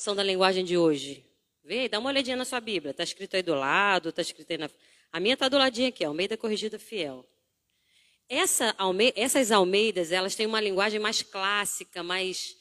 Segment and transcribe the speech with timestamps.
[0.00, 1.22] tradução da linguagem de hoje?
[1.62, 2.92] Vê, dá uma olhadinha na sua Bíblia.
[2.92, 4.70] Está escrito aí do lado, está escrito aí na.
[5.12, 7.28] A minha está do ladinho aqui, Almeida Corrigida Fiel.
[8.26, 8.74] Essa,
[9.14, 12.56] essas Almeidas, elas têm uma linguagem mais clássica, mais.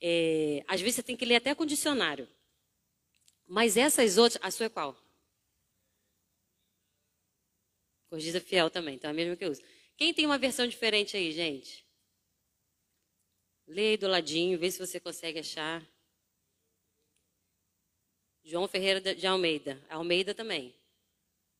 [0.00, 2.28] É, às vezes você tem que ler até com dicionário.
[3.44, 4.40] Mas essas outras.
[4.40, 4.96] A sua é qual?
[8.08, 9.62] Corrigida Fiel também, então é a mesma que eu uso.
[9.96, 11.84] Quem tem uma versão diferente aí, gente?
[13.66, 15.84] Lê aí do ladinho, vê se você consegue achar.
[18.44, 19.80] João Ferreira de Almeida.
[19.88, 20.74] Almeida também.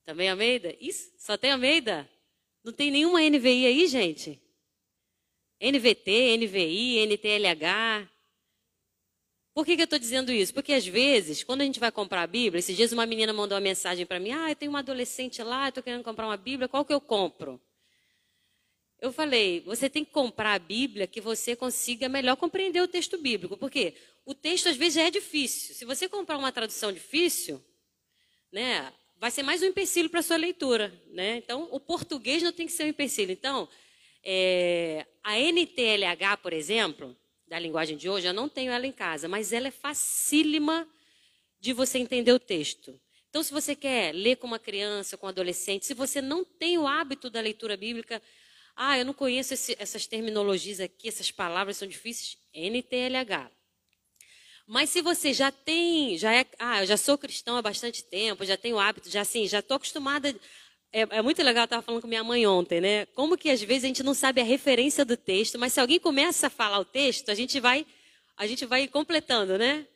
[0.05, 0.77] Também Almeida?
[0.79, 1.13] Isso?
[1.19, 2.09] Só tem Almeida?
[2.63, 4.41] Não tem nenhuma NVI aí, gente?
[5.61, 8.09] NVT, NVI, NTLH.
[9.55, 10.53] Por que, que eu estou dizendo isso?
[10.53, 13.57] Porque às vezes, quando a gente vai comprar a Bíblia, esses dias uma menina mandou
[13.57, 16.69] uma mensagem para mim: Ah, eu tenho uma adolescente lá, estou querendo comprar uma Bíblia,
[16.69, 17.61] qual que eu compro?
[19.01, 23.19] Eu falei, você tem que comprar a Bíblia que você consiga melhor compreender o texto
[23.19, 23.55] bíblico.
[23.55, 25.75] Porque o texto às vezes é difícil.
[25.75, 27.63] Se você comprar uma tradução difícil,
[28.53, 30.93] né, vai ser mais um empecilho para a sua leitura.
[31.09, 31.37] Né?
[31.37, 33.33] Então, o português não tem que ser um empecilho.
[33.33, 33.69] Então,
[34.23, 39.29] é, a NTLH, por exemplo, da linguagem de hoje, eu não tenho ela em casa,
[39.29, 40.89] mas ela é facílima
[41.61, 42.99] de você entender o texto.
[43.29, 46.79] Então, se você quer ler com uma criança, com um adolescente, se você não tem
[46.79, 48.23] o hábito da leitura bíblica,
[48.77, 52.39] ah, eu não conheço esse, essas terminologias aqui, essas palavras são difíceis.
[52.53, 53.51] NTLH.
[54.67, 58.45] Mas se você já tem, já é, ah, eu já sou cristão há bastante tempo,
[58.45, 60.35] já tenho hábito, já assim, já estou acostumada.
[60.91, 63.05] É, é, muito legal, eu estava falando com minha mãe ontem, né?
[63.07, 66.01] Como que às vezes a gente não sabe a referência do texto, mas se alguém
[66.01, 67.85] começa a falar o texto, a gente vai,
[68.37, 69.87] a gente vai completando, né?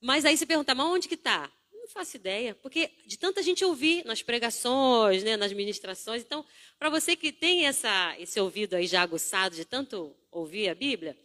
[0.00, 1.50] Mas aí se pergunta, mas onde que está?
[1.72, 6.22] Não faço ideia, porque de tanta gente ouvir nas pregações, né, nas ministrações.
[6.22, 6.44] Então,
[6.78, 11.16] para você que tem essa, esse ouvido aí já aguçado de tanto ouvir a Bíblia,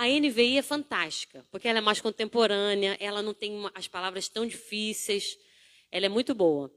[0.00, 4.46] a NVI é fantástica, porque ela é mais contemporânea, ela não tem as palavras tão
[4.46, 5.36] difíceis,
[5.92, 6.72] ela é muito boa.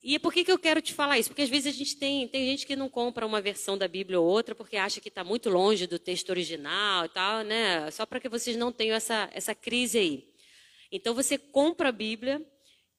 [0.00, 1.30] E por que, que eu quero te falar isso?
[1.30, 4.20] Porque às vezes a gente tem, tem gente que não compra uma versão da Bíblia
[4.20, 7.90] ou outra porque acha que está muito longe do texto original e tal, né?
[7.90, 10.28] Só para que vocês não tenham essa, essa crise aí.
[10.92, 12.40] Então você compra a Bíblia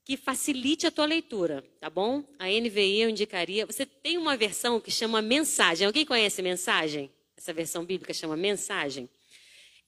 [0.03, 2.25] que facilite a tua leitura, tá bom?
[2.37, 3.65] A NVI eu indicaria.
[3.65, 5.87] Você tem uma versão que chama Mensagem.
[5.87, 7.09] Alguém conhece Mensagem?
[7.43, 9.09] Essa versão bíblica chama Mensagem.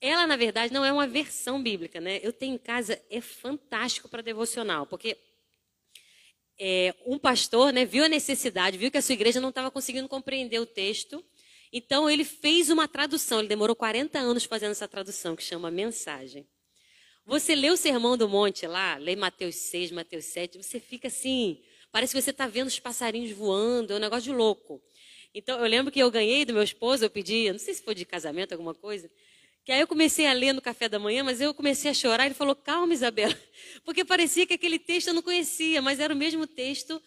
[0.01, 2.19] Ela, na verdade, não é uma versão bíblica, né?
[2.21, 5.17] Eu tenho em casa, é fantástico para devocional, porque
[6.59, 10.09] é, um pastor né, viu a necessidade, viu que a sua igreja não estava conseguindo
[10.09, 11.23] compreender o texto,
[11.71, 16.45] então ele fez uma tradução, ele demorou 40 anos fazendo essa tradução, que chama Mensagem.
[17.25, 21.63] Você lê o Sermão do Monte lá, lê Mateus 6, Mateus 7, você fica assim,
[21.89, 24.83] parece que você está vendo os passarinhos voando, é um negócio de louco.
[25.37, 27.93] Então, eu lembro que eu ganhei do meu esposo, eu pedi, não sei se foi
[27.93, 29.11] de casamento, alguma coisa,
[29.65, 32.25] que aí eu comecei a ler no café da manhã, mas eu comecei a chorar,
[32.25, 33.37] ele falou, calma, Isabela,
[33.83, 37.01] porque parecia que aquele texto eu não conhecia, mas era o mesmo texto,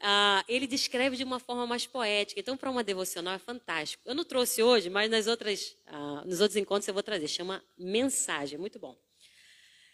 [0.00, 2.40] ah, ele descreve de uma forma mais poética.
[2.40, 4.02] Então, para uma devocional é fantástico.
[4.06, 7.62] Eu não trouxe hoje, mas nas outras, ah, nos outros encontros eu vou trazer, chama
[7.76, 8.96] Mensagem, muito bom.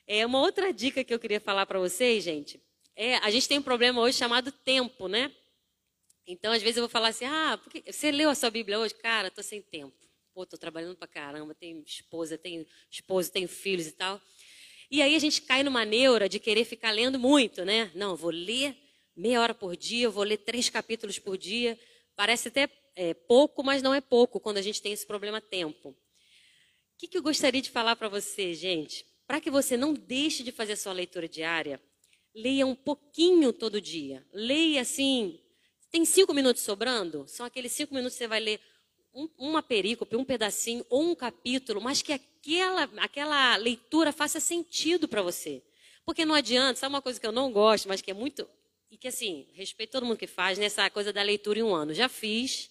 [0.06, 2.60] É uma outra dica que eu queria falar para vocês, gente.
[2.94, 5.32] É, a gente tem um problema hoje chamado tempo, né?
[6.26, 8.94] Então, às vezes eu vou falar assim: ah, porque você leu a sua Bíblia hoje?
[8.94, 9.94] Cara, estou sem tempo.
[10.32, 14.20] Pô, estou trabalhando para caramba, tenho esposa, tenho esposo, tenho filhos e tal.
[14.90, 17.90] E aí a gente cai numa neura de querer ficar lendo muito, né?
[17.94, 18.76] Não, vou ler
[19.16, 21.78] meia hora por dia, vou ler três capítulos por dia.
[22.16, 25.90] Parece até é, pouco, mas não é pouco quando a gente tem esse problema tempo.
[25.90, 25.96] O
[26.98, 29.04] que, que eu gostaria de falar para você, gente?
[29.30, 31.80] para que você não deixe de fazer a sua leitura diária,
[32.34, 34.26] leia um pouquinho todo dia.
[34.32, 35.38] Leia assim.
[35.90, 37.24] Tem cinco minutos sobrando?
[37.26, 38.60] São aqueles cinco minutos que você vai ler
[39.12, 45.08] um, uma perícope, um pedacinho ou um capítulo, mas que aquela, aquela leitura faça sentido
[45.08, 45.62] para você.
[46.04, 48.48] Porque não adianta, sabe uma coisa que eu não gosto, mas que é muito.
[48.88, 51.74] E que assim, respeito todo mundo que faz, nessa né, coisa da leitura em um
[51.74, 51.92] ano.
[51.92, 52.70] Já fiz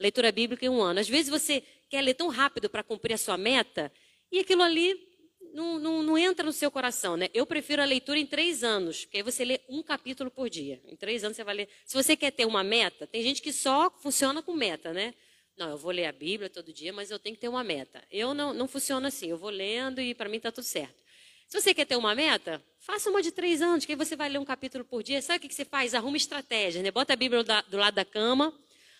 [0.00, 1.00] leitura bíblica em um ano.
[1.00, 3.92] Às vezes você quer ler tão rápido para cumprir a sua meta,
[4.32, 5.13] e aquilo ali
[5.54, 7.28] não, não, não, entra no seu coração, né?
[7.32, 10.82] Eu prefiro a leitura em três anos, porque aí você lê um capítulo por dia.
[10.84, 11.68] Em três anos você vai ler.
[11.86, 15.14] Se você quer ter uma meta, tem gente que só funciona com meta, né?
[15.56, 18.02] Não, eu vou ler a Bíblia todo dia, mas eu tenho que ter uma meta.
[18.10, 21.04] Eu não, não funciono assim, eu vou lendo e para mim está tudo certo.
[21.46, 24.28] Se você quer ter uma meta, faça uma de três anos, que aí você vai
[24.28, 25.22] ler um capítulo por dia.
[25.22, 25.94] Sabe o que você faz?
[25.94, 26.90] Arruma estratégia, né?
[26.90, 28.52] Bota a Bíblia do lado da cama.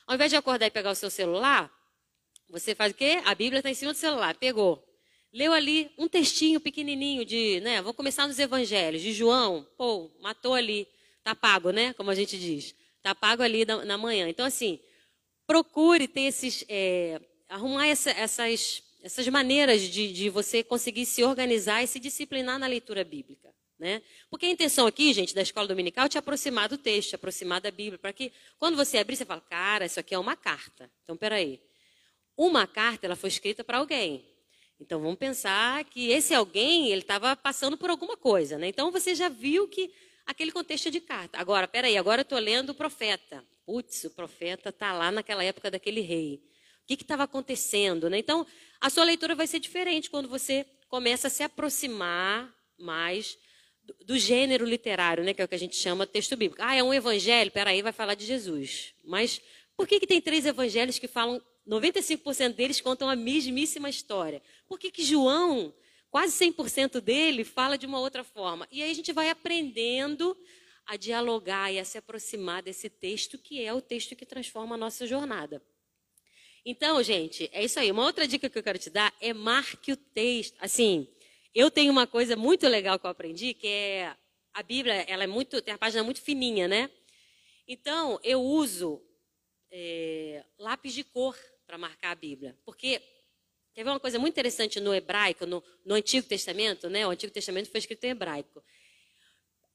[0.07, 1.69] Ao invés de acordar e pegar o seu celular,
[2.49, 3.21] você faz o quê?
[3.25, 4.37] A Bíblia está em cima do celular.
[4.37, 4.94] Pegou
[5.35, 10.55] leu ali um textinho pequenininho de, né, vou começar nos evangelhos, de João, pô, matou
[10.55, 10.87] ali,
[11.25, 12.73] tá pago, né, como a gente diz,
[13.03, 14.29] tá pago ali na, na manhã.
[14.29, 14.79] Então, assim,
[15.45, 21.83] procure ter esses, é, arrumar essa, essas, essas maneiras de, de você conseguir se organizar
[21.83, 23.53] e se disciplinar na leitura bíblica.
[23.77, 24.03] Né?
[24.31, 27.61] Porque a intenção aqui, gente, da escola dominical é te aproximar do texto, te aproximar
[27.61, 30.89] da Bíblia, para que quando você abrir, você fala, cara, isso aqui é uma carta.
[31.03, 31.61] Então, peraí.
[32.37, 34.34] Uma carta, ela foi escrita para alguém.
[34.81, 38.59] Então, vamos pensar que esse alguém, ele estava passando por alguma coisa.
[38.59, 38.69] Né?
[38.69, 39.93] Então, você já viu que
[40.27, 41.39] aquele contexto de carta.
[41.39, 43.45] Agora, peraí, agora eu estou lendo o profeta.
[43.65, 46.43] Putz, o profeta está lá naquela época daquele rei.
[46.83, 48.11] O que estava acontecendo?
[48.11, 48.19] Né?
[48.19, 48.47] Então,
[48.81, 53.39] a sua leitura vai ser diferente quando você começa a se aproximar mais
[53.83, 56.63] do, do gênero literário, né, que é o que a gente chama texto bíblico.
[56.63, 57.51] Ah, é um evangelho?
[57.51, 58.95] Peraí, vai falar de Jesus.
[59.05, 59.41] Mas
[59.77, 64.43] por que, que tem três evangelhos que falam, 95% deles contam a mesmíssima história?
[64.67, 65.75] Por que, que João,
[66.11, 68.69] quase 100% dele, fala de uma outra forma?
[68.71, 70.37] E aí a gente vai aprendendo
[70.87, 74.79] a dialogar e a se aproximar desse texto que é o texto que transforma a
[74.79, 75.63] nossa jornada.
[76.67, 77.91] Então, gente, é isso aí.
[77.91, 80.57] Uma outra dica que eu quero te dar é marque o texto.
[80.61, 81.07] Assim,
[81.55, 84.17] eu tenho uma coisa muito legal que eu aprendi, que é
[84.53, 86.91] a Bíblia, ela é muito, tem a página muito fininha, né?
[87.67, 89.03] Então, eu uso
[89.71, 91.37] é, lápis de cor
[91.75, 92.57] para marcar a Bíblia.
[92.65, 93.03] Porque
[93.75, 97.05] teve uma coisa muito interessante no hebraico, no, no Antigo Testamento, né?
[97.07, 98.63] O Antigo Testamento foi escrito em hebraico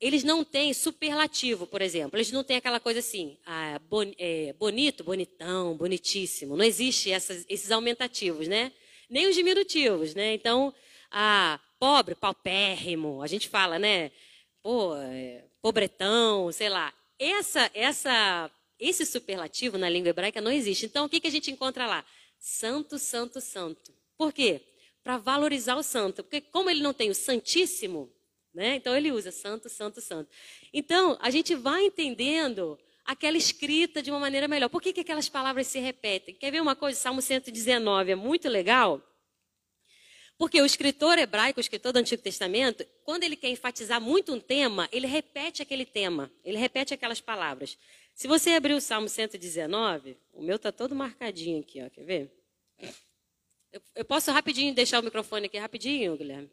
[0.01, 2.16] eles não têm superlativo, por exemplo.
[2.18, 6.56] Eles não têm aquela coisa assim, ah, bon, é, bonito, bonitão, bonitíssimo.
[6.56, 8.72] Não existe essas, esses aumentativos, né?
[9.10, 10.34] Nem os diminutivos, né?
[10.34, 10.74] Então,
[11.12, 13.22] ah, pobre, paupérrimo.
[13.22, 14.10] A gente fala, né?
[14.63, 16.94] Pô, é, pobretão, sei lá.
[17.19, 20.85] Essa, essa, esse superlativo na língua hebraica não existe.
[20.85, 22.05] Então, o que, que a gente encontra lá?
[22.39, 23.93] Santo, santo, santo.
[24.17, 24.61] Por quê?
[25.03, 26.23] Para valorizar o santo.
[26.23, 28.11] Porque como ele não tem o santíssimo,
[28.53, 28.75] né?
[28.75, 30.29] Então ele usa santo, santo, santo.
[30.73, 34.69] Então a gente vai entendendo aquela escrita de uma maneira melhor.
[34.69, 36.35] Por que, que aquelas palavras se repetem?
[36.35, 36.99] Quer ver uma coisa?
[36.99, 39.01] Salmo 119 é muito legal.
[40.37, 44.39] Porque o escritor hebraico, o escritor do Antigo Testamento, quando ele quer enfatizar muito um
[44.39, 47.77] tema, ele repete aquele tema, ele repete aquelas palavras.
[48.13, 52.31] Se você abrir o Salmo 119, o meu está todo marcadinho aqui, ó, quer ver?
[53.71, 56.50] Eu, eu posso rapidinho deixar o microfone aqui rapidinho, Guilherme?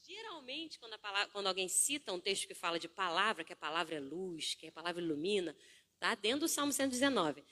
[0.00, 3.94] Geralmente, quando, palavra, quando, alguém cita um texto que fala de palavra, que a palavra
[3.94, 5.56] é luz, que a palavra ilumina,
[5.94, 7.44] está dentro do Salmo 119.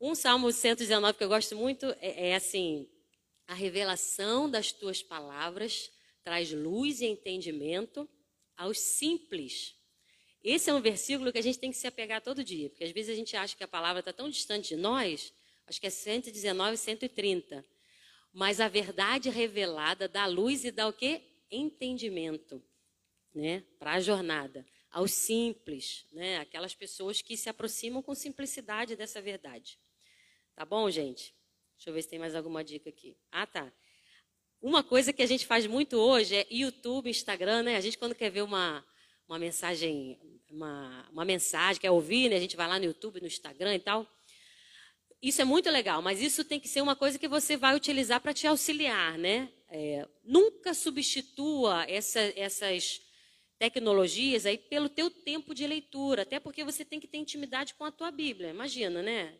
[0.00, 2.88] Um Salmo 119 que eu gosto muito é, é assim:
[3.46, 5.90] a revelação das tuas palavras
[6.22, 8.08] traz luz e entendimento
[8.56, 9.74] aos simples.
[10.42, 12.90] Esse é um versículo que a gente tem que se apegar todo dia, porque às
[12.90, 15.32] vezes a gente acha que a palavra está tão distante de nós,
[15.66, 17.64] acho que é 119, 130.
[18.34, 21.22] Mas a verdade revelada dá luz e dá o quê?
[21.50, 22.62] entendimento,
[23.34, 29.20] né, para a jornada, aos simples, né, aquelas pessoas que se aproximam com simplicidade dessa
[29.20, 29.78] verdade.
[30.54, 31.34] Tá bom, gente?
[31.76, 33.16] Deixa eu ver se tem mais alguma dica aqui.
[33.30, 33.72] Ah, tá.
[34.60, 37.76] Uma coisa que a gente faz muito hoje é YouTube, Instagram, né?
[37.76, 38.84] A gente quando quer ver uma,
[39.28, 42.36] uma mensagem, uma, uma mensagem, quer ouvir, né?
[42.36, 44.08] A gente vai lá no YouTube, no Instagram e tal.
[45.24, 48.20] Isso é muito legal, mas isso tem que ser uma coisa que você vai utilizar
[48.20, 49.50] para te auxiliar, né?
[49.70, 53.00] É, nunca substitua essa, essas
[53.58, 57.86] tecnologias aí pelo teu tempo de leitura, até porque você tem que ter intimidade com
[57.86, 58.50] a tua Bíblia.
[58.50, 59.34] Imagina, né?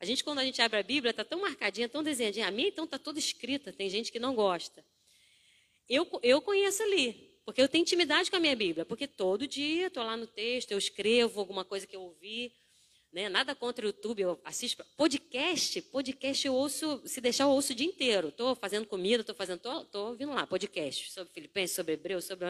[0.00, 2.48] A gente, quando a gente abre a Bíblia, está tão marcadinha, tão desenhadinha.
[2.48, 3.72] A minha, então, está toda escrita.
[3.72, 4.84] Tem gente que não gosta.
[5.88, 8.84] Eu, eu conheço ali, porque eu tenho intimidade com a minha Bíblia.
[8.84, 12.52] Porque todo dia estou lá no texto, eu escrevo alguma coisa que eu ouvi.
[13.12, 13.28] Né?
[13.28, 17.76] Nada contra o YouTube, eu assisto podcast, podcast eu ouço, se deixar eu ouço o
[17.76, 18.28] dia inteiro.
[18.28, 22.46] Estou fazendo comida, estou fazendo, estou ouvindo lá podcast sobre Filipenses, sobre Hebreu, sobre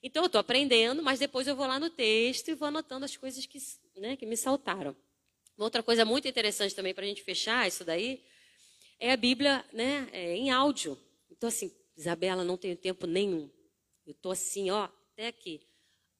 [0.00, 3.16] então eu estou aprendendo, mas depois eu vou lá no texto e vou anotando as
[3.16, 3.58] coisas que,
[3.96, 4.96] né, que me saltaram.
[5.56, 8.22] Uma outra coisa muito interessante também para a gente fechar isso daí
[9.00, 10.96] é a Bíblia, né, é, em áudio.
[11.28, 13.50] Então assim, Isabela, não tenho tempo nenhum.
[14.06, 15.66] Eu estou assim, ó, até aqui.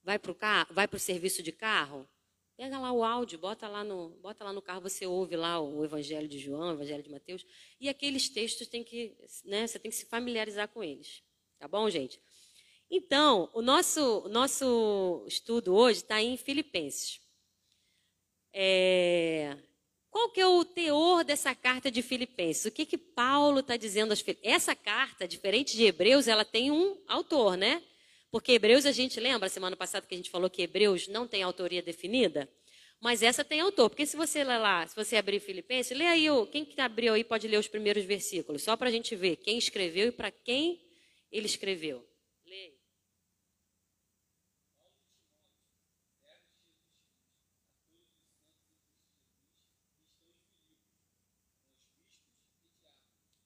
[0.02, 2.08] Vai para o serviço de carro
[2.59, 5.85] Pega lá o áudio, bota lá no, bota lá no carro, você ouve lá o
[5.85, 7.47] Evangelho de João, o Evangelho de Mateus,
[7.81, 11.23] e aqueles textos tem que, né, você tem que se familiarizar com eles.
[11.57, 12.21] Tá bom, gente?
[12.91, 17.21] Então, o nosso, nosso estudo hoje está em Filipenses.
[18.53, 19.57] É,
[20.11, 22.65] qual que é o teor dessa carta de Filipenses?
[22.65, 24.12] O que que Paulo está dizendo?
[24.43, 27.85] Essa carta, diferente de Hebreus, ela tem um autor, né?
[28.30, 31.42] Porque Hebreus, a gente lembra, semana passada que a gente falou que Hebreus não tem
[31.42, 32.49] autoria definida?
[33.00, 33.88] Mas essa tem autor.
[33.88, 37.25] Porque se você ler lá, se você abrir Filipenses, lê aí, quem que abriu aí
[37.25, 40.80] pode ler os primeiros versículos, só para a gente ver quem escreveu e para quem
[41.30, 42.06] ele escreveu.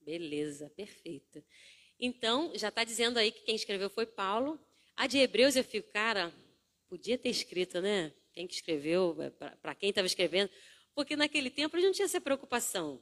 [0.01, 1.43] Beleza, perfeito.
[1.99, 4.59] Então, já está dizendo aí que quem escreveu foi Paulo.
[4.97, 6.33] A de Hebreus eu fico, cara,
[6.89, 8.13] podia ter escrito, né?
[8.33, 10.51] Quem que escreveu, é, para quem estava escrevendo.
[10.95, 13.01] Porque naquele tempo eles não tinha essa preocupação.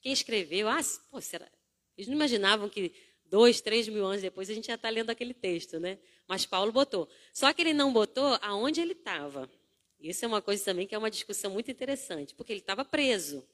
[0.00, 0.80] Quem escreveu, ah,
[1.10, 1.50] pô, será?
[1.96, 2.92] Eles não imaginavam que
[3.24, 5.98] dois, três mil anos depois a gente já está lendo aquele texto, né?
[6.28, 7.08] Mas Paulo botou.
[7.32, 9.50] Só que ele não botou aonde ele estava.
[9.98, 13.46] Isso é uma coisa também que é uma discussão muito interessante, porque ele estava preso.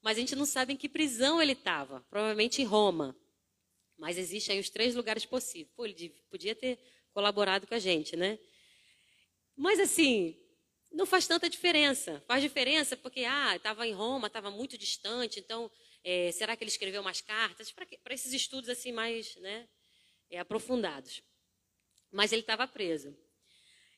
[0.00, 2.00] Mas a gente não sabe em que prisão ele estava.
[2.08, 3.16] Provavelmente em Roma.
[3.96, 5.74] Mas existem aí os três lugares possíveis.
[5.74, 6.78] Pô, ele podia ter
[7.12, 8.38] colaborado com a gente, né?
[9.56, 10.36] Mas assim,
[10.90, 12.22] não faz tanta diferença.
[12.26, 15.70] Faz diferença porque, ah, estava em Roma, estava muito distante, então,
[16.04, 17.70] é, será que ele escreveu mais cartas?
[17.72, 19.68] Para esses estudos assim mais né,
[20.30, 21.22] é, aprofundados.
[22.10, 23.16] Mas ele estava preso.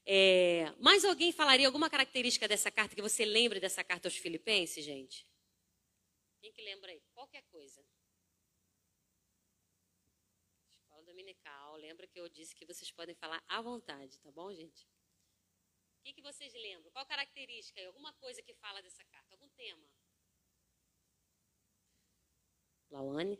[0.05, 4.85] É, mais alguém falaria alguma característica dessa carta que você lembre dessa carta aos Filipenses,
[4.85, 5.27] gente?
[6.41, 7.01] Quem que lembra aí?
[7.15, 7.85] Qualquer coisa.
[10.83, 11.77] Escola Dominical.
[11.77, 14.87] Lembra que eu disse que vocês podem falar à vontade, tá bom, gente?
[15.99, 16.91] O que, que vocês lembram?
[16.93, 17.79] Qual característica?
[17.87, 19.35] Alguma coisa que fala dessa carta?
[19.35, 19.87] Algum tema?
[22.91, 23.39] Lawane?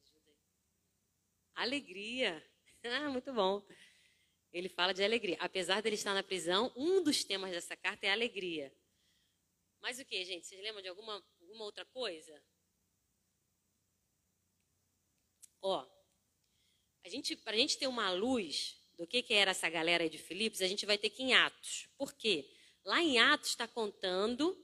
[0.00, 0.42] Ajuda aí.
[1.54, 2.44] Alegria.
[2.88, 3.66] Ah, muito bom.
[4.52, 5.36] Ele fala de alegria.
[5.40, 8.72] Apesar dele estar na prisão, um dos temas dessa carta é alegria.
[9.80, 10.46] Mas o que, gente?
[10.46, 12.40] Vocês lembram de alguma, alguma outra coisa?
[15.68, 15.84] Ó,
[17.04, 20.08] a gente, para a gente ter uma luz do que, que era essa galera aí
[20.08, 21.88] de Filipos, a gente vai ter que ir em Atos.
[21.98, 22.48] Por quê?
[22.84, 24.56] Lá em Atos está contando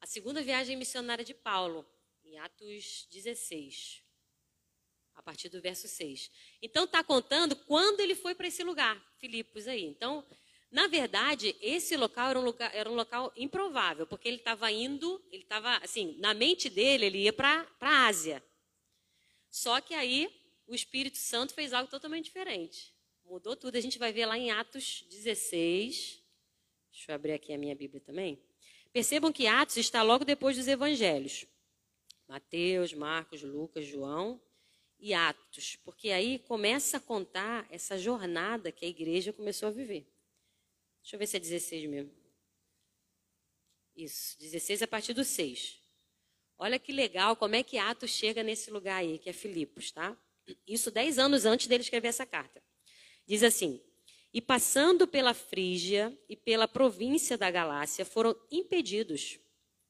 [0.00, 1.84] a segunda viagem missionária de Paulo,
[2.22, 4.04] em Atos 16,
[5.16, 6.30] a partir do verso 6.
[6.62, 9.84] Então está contando quando ele foi para esse lugar, Filipos aí.
[9.84, 10.24] Então,
[10.70, 15.20] na verdade, esse local era um local, era um local improvável, porque ele estava indo,
[15.32, 18.40] ele estava, assim, na mente dele, ele ia para a Ásia.
[19.50, 22.94] Só que aí o Espírito Santo fez algo totalmente diferente.
[23.24, 23.76] Mudou tudo.
[23.76, 26.22] A gente vai ver lá em Atos 16.
[26.92, 28.42] Deixa eu abrir aqui a minha Bíblia também.
[28.92, 31.46] Percebam que Atos está logo depois dos evangelhos.
[32.28, 34.40] Mateus, Marcos, Lucas, João
[34.98, 35.76] e Atos.
[35.76, 40.06] Porque aí começa a contar essa jornada que a igreja começou a viver.
[41.02, 42.12] Deixa eu ver se é 16 mesmo.
[43.96, 45.80] Isso, 16 a partir do 6.
[46.56, 50.16] Olha que legal como é que Atos chega nesse lugar aí, que é Filipos, tá?
[50.66, 52.62] Isso dez anos antes dele escrever essa carta.
[53.26, 53.80] Diz assim:
[54.32, 59.38] E passando pela Frígia e pela província da Galácia, foram impedidos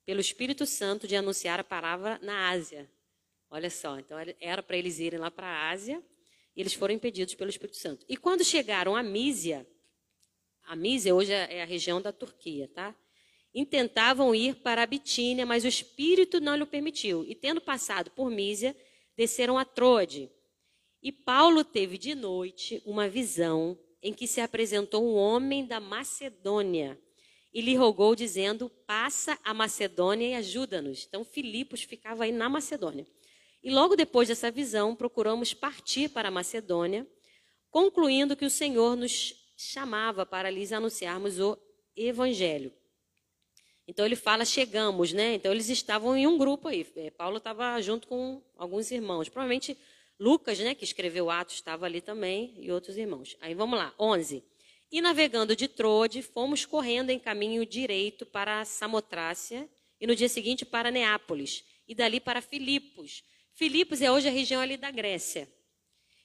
[0.04, 2.90] pelo Espírito Santo de anunciar a palavra na Ásia.
[3.50, 6.02] Olha só, então era para eles irem lá para a Ásia,
[6.56, 8.04] e eles foram impedidos pelo Espírito Santo.
[8.08, 9.66] E quando chegaram a Mísia,
[10.66, 12.94] a Mísia hoje é, é a região da Turquia, tá?
[13.54, 17.24] Intentavam ir para a Bitínia, mas o Espírito não lhe permitiu.
[17.24, 18.76] E tendo passado por Mísia,
[19.16, 20.30] desceram a Troade.
[21.04, 26.98] E Paulo teve de noite uma visão em que se apresentou um homem da Macedônia
[27.52, 31.04] e lhe rogou, dizendo: Passa a Macedônia e ajuda-nos.
[31.06, 33.06] Então, Filipos ficava aí na Macedônia.
[33.62, 37.06] E logo depois dessa visão, procuramos partir para a Macedônia,
[37.70, 41.58] concluindo que o Senhor nos chamava para lhes anunciarmos o
[41.94, 42.72] Evangelho.
[43.86, 45.34] Então ele fala, chegamos, né?
[45.34, 46.86] Então eles estavam em um grupo aí.
[46.96, 49.28] É, Paulo estava junto com alguns irmãos.
[49.28, 49.76] Provavelmente
[50.18, 53.36] Lucas, né, que escreveu Atos, estava ali também, e outros irmãos.
[53.40, 54.44] Aí vamos lá, 11.
[54.90, 59.68] E navegando de Trode, fomos correndo em caminho direito para Samotrácia,
[60.00, 63.24] e no dia seguinte para Neápolis, e dali para Filipos.
[63.54, 65.48] Filipos é hoje a região ali da Grécia,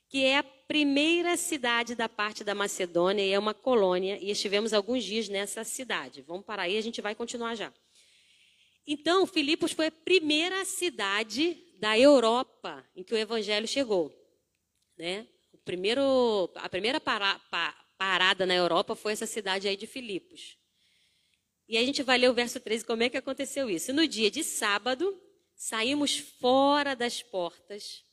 [0.08, 4.74] que é a primeira cidade da parte da Macedônia, e é uma colônia, e estivemos
[4.74, 6.22] alguns dias nessa cidade.
[6.22, 7.74] Vamos parar aí, a gente vai continuar já.
[8.86, 14.14] Então, Filipos foi a primeira cidade da Europa em que o evangelho chegou.
[14.98, 15.28] Né?
[15.54, 20.58] O primeiro, a primeira para, pa, parada na Europa foi essa cidade aí de Filipos.
[21.68, 23.94] E a gente vai ler o verso 13, como é que aconteceu isso.
[23.94, 25.18] No dia de sábado,
[25.56, 28.04] saímos fora das portas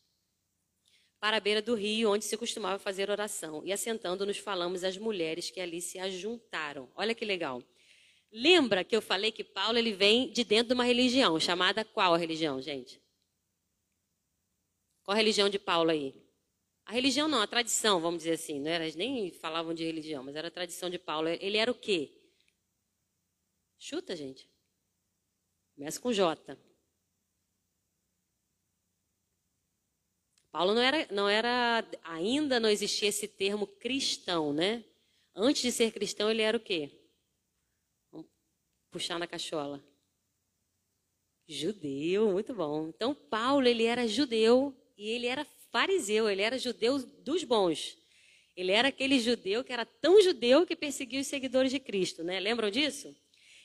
[1.18, 3.62] para a beira do rio, onde se costumava fazer oração.
[3.64, 6.88] E assentando-nos, falamos às mulheres que ali se ajuntaram.
[6.94, 7.62] Olha que legal.
[8.30, 12.12] Lembra que eu falei que Paulo ele vem de dentro de uma religião, chamada qual
[12.12, 13.00] a religião, gente?
[15.06, 16.12] Qual a religião de Paulo aí?
[16.84, 18.58] A religião não, a tradição, vamos dizer assim.
[18.58, 21.28] Não era, nem falavam de religião, mas era a tradição de Paulo.
[21.28, 22.10] Ele era o quê?
[23.78, 24.50] Chuta, gente.
[25.76, 26.58] Começa com J.
[30.50, 34.84] Paulo não era, não era, ainda não existia esse termo cristão, né?
[35.36, 36.90] Antes de ser cristão, ele era o quê?
[38.10, 38.26] Vamos
[38.90, 39.84] puxar na cachola.
[41.46, 42.88] Judeu, muito bom.
[42.88, 47.96] Então, Paulo, ele era judeu e ele era fariseu, ele era judeu dos bons.
[48.56, 52.40] Ele era aquele judeu que era tão judeu que perseguia os seguidores de Cristo, né?
[52.40, 53.14] Lembram disso?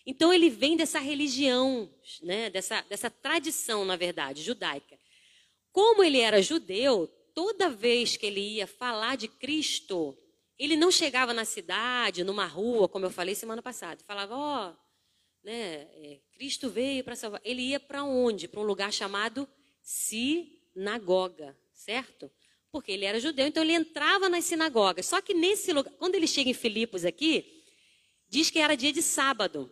[0.05, 1.89] Então ele vem dessa religião,
[2.21, 2.49] né?
[2.49, 4.99] dessa, dessa tradição, na verdade, judaica.
[5.71, 10.17] Como ele era judeu, toda vez que ele ia falar de Cristo,
[10.57, 14.75] ele não chegava na cidade, numa rua, como eu falei semana passada, falava, ó, oh,
[15.43, 17.41] né, é, Cristo veio para salvar.
[17.43, 18.47] Ele ia para onde?
[18.47, 19.47] Para um lugar chamado
[20.73, 22.31] sinagoga, certo?
[22.71, 25.05] Porque ele era judeu, então ele entrava nas sinagogas.
[25.05, 27.63] Só que nesse lugar, quando ele chega em Filipos aqui,
[28.29, 29.71] diz que era dia de sábado.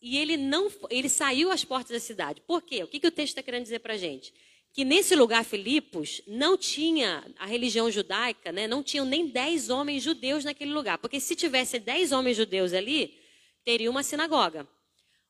[0.00, 2.40] E ele não, ele saiu às portas da cidade.
[2.42, 2.84] Por quê?
[2.84, 4.32] O que, que o texto está querendo dizer para a gente?
[4.72, 8.68] Que nesse lugar, Filipos, não tinha a religião judaica, né?
[8.68, 10.98] não tinham nem dez homens judeus naquele lugar.
[10.98, 13.18] Porque se tivesse dez homens judeus ali,
[13.64, 14.68] teria uma sinagoga.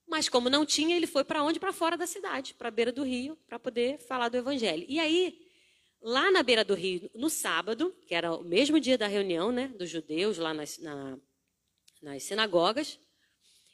[0.09, 1.61] Mas como não tinha, ele foi para onde?
[1.61, 4.87] Para fora da cidade, para a beira do rio, para poder falar do evangelho.
[4.88, 5.38] E aí,
[6.00, 9.69] lá na beira do rio, no sábado, que era o mesmo dia da reunião né,
[9.69, 11.19] dos judeus lá nas, na,
[12.00, 12.99] nas sinagogas,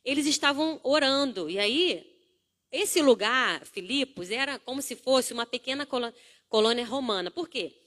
[0.05, 1.49] eles estavam orando.
[1.49, 2.05] E aí,
[2.73, 5.87] esse lugar, Filipos, era como se fosse uma pequena
[6.49, 7.31] colônia romana.
[7.31, 7.81] Por quê?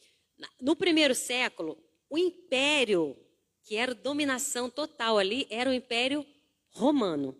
[0.62, 1.78] No primeiro século,
[2.10, 3.18] o império,
[3.66, 6.26] que era dominação total ali, era o império
[6.70, 7.38] romano.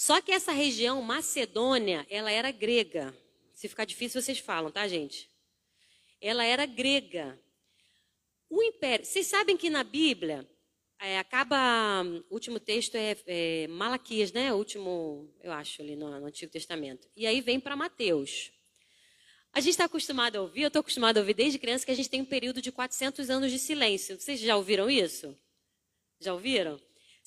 [0.00, 3.14] Só que essa região, Macedônia, ela era grega.
[3.52, 5.30] Se ficar difícil, vocês falam, tá, gente?
[6.22, 7.38] Ela era grega.
[8.48, 9.04] O império.
[9.04, 10.48] Vocês sabem que na Bíblia,
[10.98, 14.50] é, acaba, o último texto é, é, Malaquias, né?
[14.54, 17.06] O último, eu acho, ali no, no Antigo Testamento.
[17.14, 18.50] E aí vem para Mateus.
[19.52, 21.94] A gente está acostumado a ouvir, eu estou acostumado a ouvir desde criança que a
[21.94, 24.18] gente tem um período de 400 anos de silêncio.
[24.18, 25.38] Vocês já ouviram isso?
[26.18, 26.80] Já ouviram?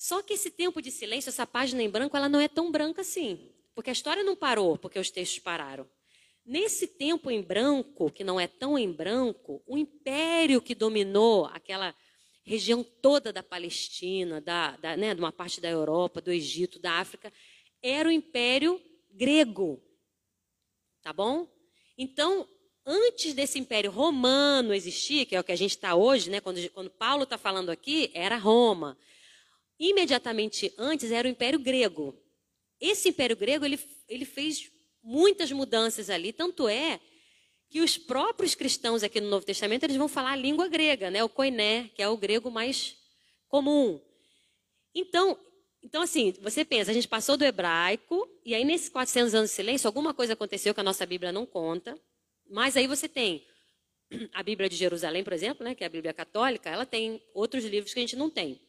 [0.04, 3.00] Só que esse tempo de silêncio, essa página em branco, ela não é tão branca
[3.00, 3.50] assim.
[3.74, 5.88] Porque a história não parou porque os textos pararam.
[6.44, 11.94] Nesse tempo em branco, que não é tão em branco, o império que dominou aquela
[12.42, 17.00] região toda da Palestina, da, da, né, de uma parte da Europa, do Egito, da
[17.00, 17.32] África,
[17.82, 18.78] era o Império
[19.10, 19.82] Grego.
[21.00, 21.48] Tá bom?
[21.96, 22.46] Então,
[22.84, 26.60] antes desse Império Romano existir, que é o que a gente está hoje, né, quando,
[26.72, 28.98] quando Paulo está falando aqui, era Roma.
[29.84, 32.18] Imediatamente antes era o Império Grego.
[32.80, 34.70] Esse Império Grego ele, ele fez
[35.02, 36.98] muitas mudanças ali, tanto é
[37.68, 41.22] que os próprios cristãos aqui no Novo Testamento eles vão falar a língua grega, né?
[41.22, 42.96] O koiné, que é o grego mais
[43.46, 44.00] comum.
[44.94, 45.38] Então,
[45.82, 49.56] então assim, você pensa, a gente passou do hebraico e aí nesses 400 anos de
[49.56, 51.94] silêncio alguma coisa aconteceu que a nossa Bíblia não conta.
[52.48, 53.46] Mas aí você tem
[54.32, 57.64] a Bíblia de Jerusalém, por exemplo, né, que é a Bíblia católica, ela tem outros
[57.64, 58.64] livros que a gente não tem.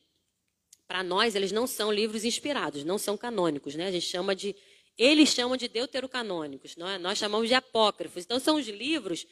[0.87, 3.87] Para nós, eles não são livros inspirados, não são canônicos, né?
[3.87, 4.55] A gente chama de
[4.97, 6.97] eles chamam de deuterocanônicos, é?
[6.97, 8.23] nós chamamos de apócrifos.
[8.23, 9.27] Então, são os livros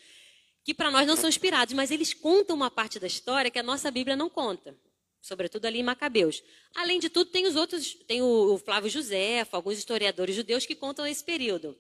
[0.64, 3.64] que para nós não são inspirados, mas eles contam uma parte da história que a
[3.64, 4.78] nossa Bíblia não conta,
[5.22, 6.44] sobretudo ali em Macabeus.
[6.76, 11.06] Além de tudo, tem os outros, tem o, Flávio José, alguns historiadores judeus que contam
[11.06, 11.78] esse período.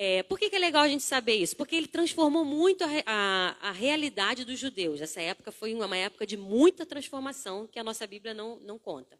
[0.00, 1.56] É, por que, que, é legal a gente saber isso?
[1.56, 5.00] Porque ele transformou muito a, a, a, realidade dos judeus.
[5.00, 9.18] Essa época foi uma época de muita transformação que a nossa Bíblia não, não conta.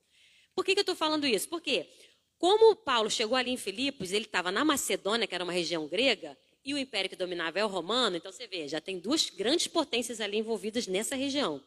[0.55, 1.49] Por que, que eu estou falando isso?
[1.49, 1.88] Porque
[2.38, 6.38] como Paulo chegou ali em Filipos, ele estava na Macedônia, que era uma região grega,
[6.64, 9.67] e o império que dominava é o romano, então você vê, já tem duas grandes
[9.67, 11.61] potências ali envolvidas nessa região.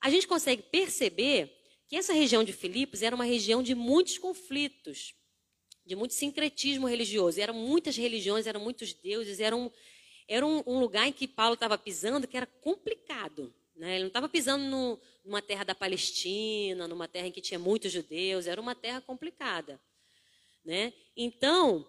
[0.00, 5.14] A gente consegue perceber que essa região de Filipos era uma região de muitos conflitos,
[5.90, 7.40] de muito sincretismo religioso.
[7.40, 9.68] Eram muitas religiões, eram muitos deuses, era um,
[10.28, 13.52] era um, um lugar em que Paulo estava pisando que era complicado.
[13.74, 13.94] Né?
[13.94, 17.90] Ele não estava pisando no, numa terra da Palestina, numa terra em que tinha muitos
[17.90, 19.80] judeus, era uma terra complicada.
[20.64, 20.92] Né?
[21.16, 21.84] Então,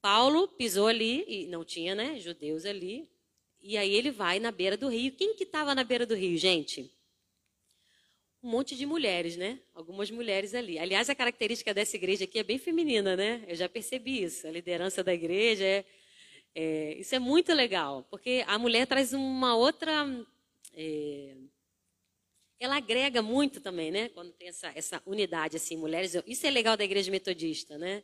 [0.00, 3.06] Paulo pisou ali, e não tinha né, judeus ali,
[3.60, 5.12] e aí ele vai na beira do rio.
[5.12, 6.90] Quem que estava na beira do rio, gente?
[8.44, 9.58] Um monte de mulheres, né?
[9.74, 10.78] Algumas mulheres ali.
[10.78, 13.42] Aliás, a característica dessa igreja aqui é bem feminina, né?
[13.48, 14.46] Eu já percebi isso.
[14.46, 15.84] A liderança da igreja é,
[16.54, 20.06] é isso é muito legal, porque a mulher traz uma outra
[20.74, 21.34] é,
[22.60, 24.10] ela agrega muito também, né?
[24.10, 26.14] Quando tem essa, essa unidade, assim, mulheres.
[26.26, 28.02] Isso é legal da igreja metodista, né?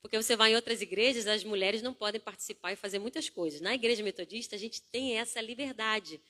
[0.00, 3.60] Porque você vai em outras igrejas, as mulheres não podem participar e fazer muitas coisas.
[3.60, 6.20] Na igreja metodista, a gente tem essa liberdade,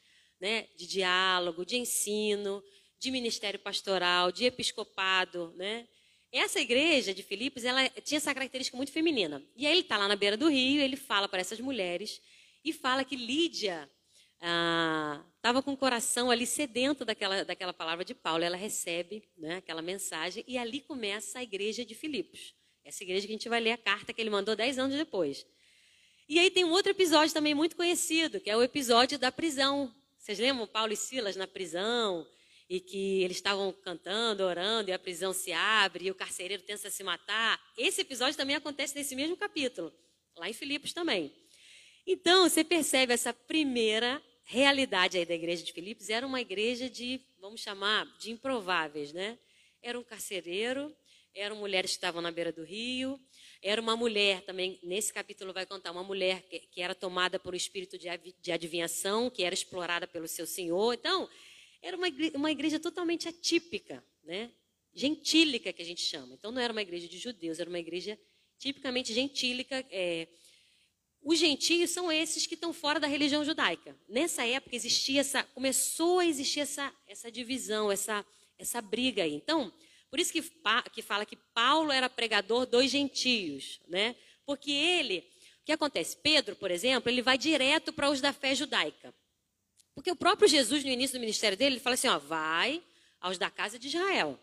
[0.40, 0.66] né?
[0.76, 2.62] De diálogo, de ensino,
[2.98, 5.86] de ministério pastoral, de episcopado, né?
[6.30, 9.42] Essa igreja de Filipos, ela tinha essa característica muito feminina.
[9.56, 12.20] E aí ele está lá na beira do rio, ele fala para essas mulheres
[12.62, 13.88] e fala que Lídia
[14.36, 18.44] estava ah, com o coração ali sedento daquela, daquela palavra de Paulo.
[18.44, 22.54] Ela recebe né, aquela mensagem e ali começa a igreja de Filipos.
[22.84, 25.46] Essa igreja que a gente vai ler a carta que ele mandou dez anos depois.
[26.28, 29.94] E aí tem um outro episódio também muito conhecido, que é o episódio da prisão.
[30.18, 32.26] Vocês lembram Paulo e Silas na prisão?
[32.68, 36.90] E que eles estavam cantando, orando, e a prisão se abre, e o carcereiro tenta
[36.90, 37.58] se matar.
[37.76, 39.92] Esse episódio também acontece nesse mesmo capítulo,
[40.36, 41.32] lá em Filipos também.
[42.06, 47.20] Então, você percebe essa primeira realidade aí da igreja de Filipos era uma igreja de,
[47.38, 49.38] vamos chamar, de improváveis, né?
[49.82, 50.94] Era um carcereiro,
[51.34, 53.20] eram mulheres que estavam na beira do rio,
[53.62, 57.52] era uma mulher também, nesse capítulo vai contar, uma mulher que, que era tomada por
[57.52, 58.08] um espírito de,
[58.40, 60.94] de, adivinhação, que era explorada pelo seu senhor.
[60.94, 61.28] Então,
[61.88, 64.50] era uma igreja, uma igreja totalmente atípica, né?
[64.94, 66.34] gentílica que a gente chama.
[66.34, 68.18] Então, não era uma igreja de judeus, era uma igreja
[68.58, 70.28] tipicamente gentílica, é,
[71.22, 73.96] os gentios são esses que estão fora da religião judaica.
[74.08, 78.24] Nessa época existia essa, começou a existir essa, essa divisão, essa,
[78.58, 79.34] essa briga aí.
[79.34, 79.72] Então,
[80.10, 80.42] por isso que,
[80.92, 84.14] que fala que Paulo era pregador dos gentios, né?
[84.44, 85.18] Porque ele,
[85.62, 86.16] o que acontece?
[86.16, 89.14] Pedro, por exemplo, ele vai direto para os da fé judaica.
[89.98, 92.80] Porque o próprio Jesus, no início do ministério dele, ele fala assim: ó, vai
[93.20, 94.38] aos da casa de Israel,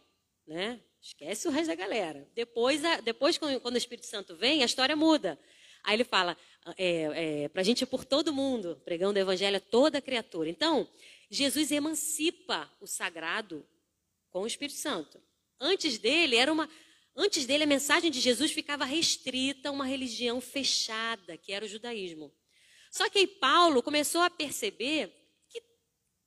[0.46, 0.82] né?
[1.02, 2.28] Esquece o resto da galera.
[2.36, 5.40] Depois, depois quando o Espírito Santo vem, a história muda.
[5.82, 6.38] Aí ele fala:
[6.78, 10.50] é, é, para a gente ir por todo mundo, pregando o evangelho a toda criatura.
[10.50, 10.86] Então,
[11.30, 13.66] Jesus emancipa o sagrado
[14.32, 15.22] com o Espírito Santo.
[15.58, 16.70] Antes dele, era uma.
[17.16, 21.70] Antes dele, a mensagem de Jesus ficava restrita a uma religião fechada, que era o
[21.70, 22.30] judaísmo.
[22.92, 25.22] Só que aí Paulo começou a perceber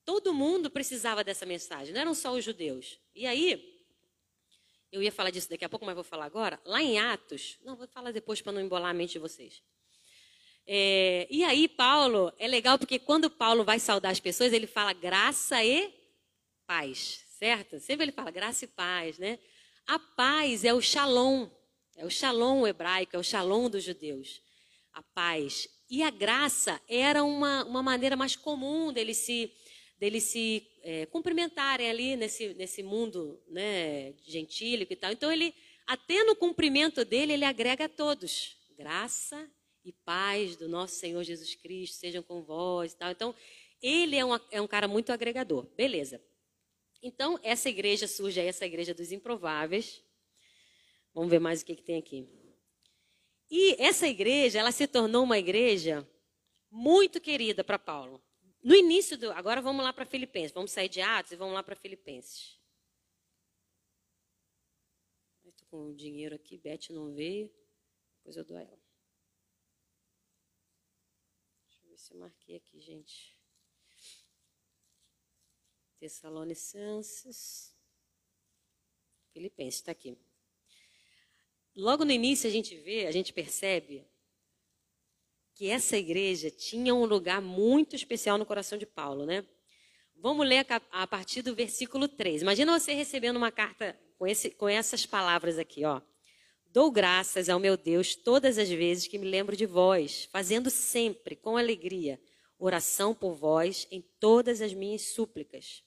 [0.08, 2.98] todo mundo precisava dessa mensagem, não eram só os judeus.
[3.14, 3.78] E aí,
[4.90, 6.58] eu ia falar disso daqui a pouco, mas vou falar agora.
[6.64, 9.62] Lá em Atos, não, vou falar depois para não embolar a mente de vocês.
[10.66, 14.94] É, e aí, Paulo, é legal porque quando Paulo vai saudar as pessoas, ele fala
[14.94, 15.92] graça e
[16.66, 17.78] paz, certo?
[17.78, 19.38] Sempre ele fala graça e paz, né?
[19.86, 21.50] A paz é o shalom,
[21.96, 24.40] é o shalom hebraico, é o shalom dos judeus.
[24.90, 25.68] A paz.
[25.90, 29.52] E a graça era uma, uma maneira mais comum deles se,
[29.98, 35.12] deles se é, cumprimentarem ali nesse, nesse mundo né, gentílico e tal.
[35.12, 35.54] Então, ele,
[35.86, 38.56] até no cumprimento dele, ele agrega a todos.
[38.76, 39.50] Graça
[39.84, 43.10] e paz do nosso Senhor Jesus Cristo sejam com vós e tal.
[43.10, 43.34] Então,
[43.82, 45.66] ele é, uma, é um cara muito agregador.
[45.76, 46.22] Beleza.
[47.02, 50.02] Então, essa igreja surge aí, essa igreja dos improváveis.
[51.14, 52.28] Vamos ver mais o que, que tem aqui.
[53.50, 56.06] E essa igreja, ela se tornou uma igreja
[56.70, 58.22] muito querida para Paulo.
[58.68, 59.32] No início do.
[59.32, 60.52] Agora vamos lá para Filipenses.
[60.52, 62.60] Vamos sair de Atos e vamos lá para Filipenses.
[65.42, 67.50] Estou com o dinheiro aqui, Beth não veio.
[68.18, 68.78] Depois eu dou a ela.
[71.96, 73.40] se eu marquei aqui, gente.
[75.98, 77.74] Tessalonicenses.
[79.32, 80.14] Filipenses, está aqui.
[81.74, 84.06] Logo no início a gente vê, a gente percebe
[85.58, 89.44] que essa igreja tinha um lugar muito especial no coração de Paulo, né?
[90.14, 92.42] Vamos ler a partir do versículo 3.
[92.42, 96.00] Imagina você recebendo uma carta com, esse, com essas palavras aqui, ó.
[96.66, 101.34] Dou graças ao meu Deus todas as vezes que me lembro de vós, fazendo sempre,
[101.34, 102.20] com alegria,
[102.56, 105.82] oração por vós em todas as minhas súplicas,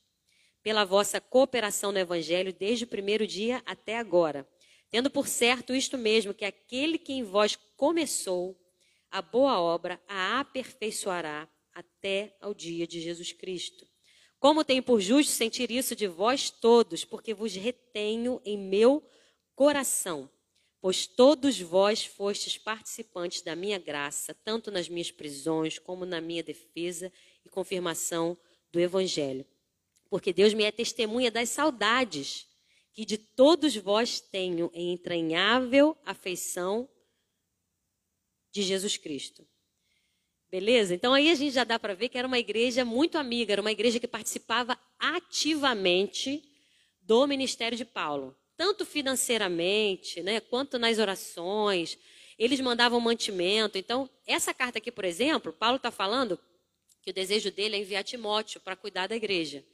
[0.62, 4.46] pela vossa cooperação no Evangelho desde o primeiro dia até agora,
[4.90, 8.61] tendo por certo isto mesmo, que aquele que em vós começou
[9.12, 13.88] a boa obra a aperfeiçoará até ao dia de Jesus Cristo.
[14.40, 19.04] Como tenho por justo sentir isso de vós todos, porque vos retenho em meu
[19.56, 20.30] coração
[20.82, 26.42] pois todos vós fostes participantes da minha graça, tanto nas minhas prisões como na minha
[26.42, 27.14] defesa
[27.46, 28.36] e confirmação
[28.72, 29.46] do Evangelho.
[30.10, 32.48] Porque Deus me é testemunha das saudades
[32.94, 36.90] que de todos vós tenho em entranhável afeição
[38.52, 39.48] de Jesus Cristo.
[40.50, 40.94] Beleza?
[40.94, 43.62] Então aí a gente já dá para ver que era uma igreja muito amiga, era
[43.62, 46.44] uma igreja que participava ativamente
[47.02, 51.98] do ministério de Paulo, tanto financeiramente, né, quanto nas orações.
[52.38, 53.78] Eles mandavam mantimento.
[53.78, 56.40] Então, essa carta aqui, por exemplo, Paulo está falando
[57.02, 59.66] que o desejo dele é enviar Timóteo para cuidar da igreja.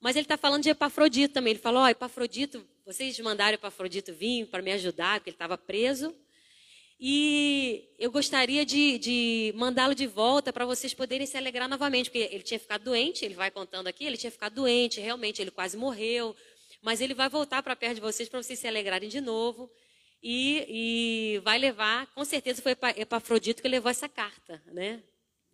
[0.00, 1.52] Mas ele está falando de Epafrodito também.
[1.52, 5.56] Ele falou: Ó, oh, Epafrodito, vocês mandaram Epafrodito vir para me ajudar, porque ele estava
[5.56, 6.14] preso.
[7.04, 12.32] E eu gostaria de, de mandá-lo de volta para vocês poderem se alegrar novamente, porque
[12.32, 15.76] ele tinha ficado doente, ele vai contando aqui, ele tinha ficado doente, realmente, ele quase
[15.76, 16.36] morreu.
[16.80, 19.68] Mas ele vai voltar para perto de vocês para vocês se alegrarem de novo.
[20.22, 25.02] E, e vai levar, com certeza foi Epafrodito que levou essa carta, né?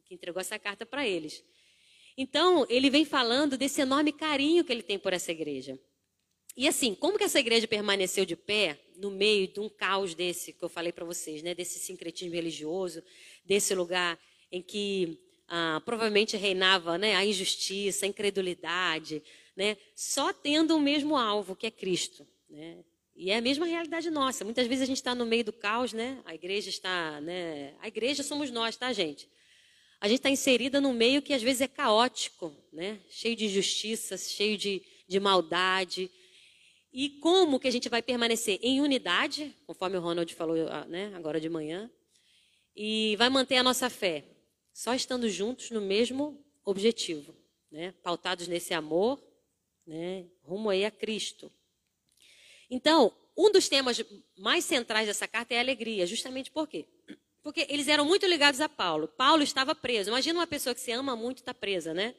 [0.06, 1.42] Que entregou essa carta para eles.
[2.14, 5.78] Então, ele vem falando desse enorme carinho que ele tem por essa igreja.
[6.58, 10.52] E assim, como que essa igreja permaneceu de pé no meio de um caos desse
[10.52, 11.54] que eu falei para vocês, né?
[11.54, 13.00] Desse sincretismo religioso,
[13.44, 14.18] desse lugar
[14.50, 19.22] em que ah, provavelmente reinava né, a injustiça, a incredulidade,
[19.56, 19.76] né?
[19.94, 22.82] Só tendo o mesmo alvo, que é Cristo, né?
[23.14, 24.44] E é a mesma realidade nossa.
[24.44, 26.20] Muitas vezes a gente está no meio do caos, né?
[26.24, 27.72] A igreja está, né?
[27.78, 29.28] A igreja somos nós, tá, gente?
[30.00, 33.00] a gente está inserida num meio que às vezes é caótico, né?
[33.08, 36.08] cheio de injustiças, cheio de, de maldade.
[36.92, 41.12] E como que a gente vai permanecer em unidade, conforme o Ronald falou ah, né,
[41.14, 41.90] agora de manhã,
[42.74, 44.24] e vai manter a nossa fé?
[44.72, 47.34] Só estando juntos no mesmo objetivo,
[47.70, 47.92] né?
[48.02, 49.22] pautados nesse amor,
[49.86, 50.26] né?
[50.42, 51.52] rumo aí a Cristo.
[52.70, 54.02] Então, um dos temas
[54.36, 56.86] mais centrais dessa carta é a alegria, justamente por quê?
[57.42, 59.08] Porque eles eram muito ligados a Paulo.
[59.08, 60.10] Paulo estava preso.
[60.10, 62.14] Imagina uma pessoa que se ama muito está presa, né?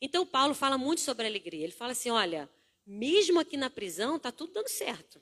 [0.00, 1.64] Então Paulo fala muito sobre alegria.
[1.64, 2.48] Ele fala assim: olha,
[2.86, 5.20] mesmo aqui na prisão está tudo dando certo.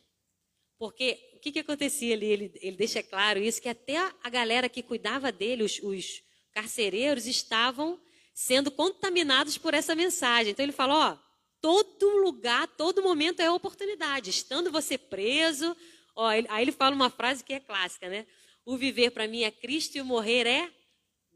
[0.79, 2.27] Porque o que, que acontecia ali?
[2.27, 7.27] Ele, ele deixa claro isso, que até a galera que cuidava dele, os, os carcereiros,
[7.27, 8.01] estavam
[8.33, 10.53] sendo contaminados por essa mensagem.
[10.53, 11.19] Então ele fala: ó,
[11.61, 14.31] todo lugar, todo momento é oportunidade.
[14.31, 15.77] Estando você preso,
[16.17, 18.27] ó, ele, aí ele fala uma frase que é clássica, né?
[18.65, 20.71] O viver para mim é Cristo e o morrer é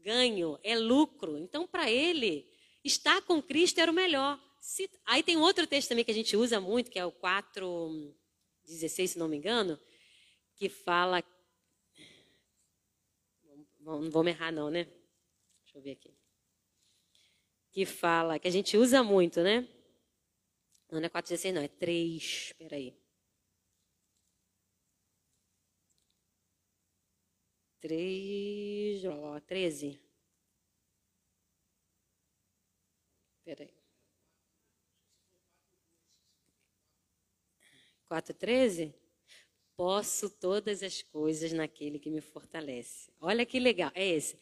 [0.03, 1.37] ganho, é lucro.
[1.37, 2.47] Então, para ele,
[2.83, 4.39] estar com Cristo era o melhor.
[4.65, 9.07] Se, aí tem outro texto também que a gente usa muito, que é o 4,16,
[9.09, 9.79] se não me engano,
[10.55, 11.23] que fala.
[13.79, 14.85] Não vou me errar, não, né?
[15.63, 16.17] Deixa eu ver aqui.
[17.71, 19.61] Que fala, que a gente usa muito, né?
[20.89, 22.53] Não, não é 4,16, não, é 3.
[22.57, 22.97] Peraí.
[27.79, 30.01] 3, ó, 13.
[33.43, 33.74] Peraí.
[38.09, 38.93] 4,13?
[39.75, 43.11] Posso todas as coisas naquele que me fortalece.
[43.19, 44.37] Olha que legal, é esse.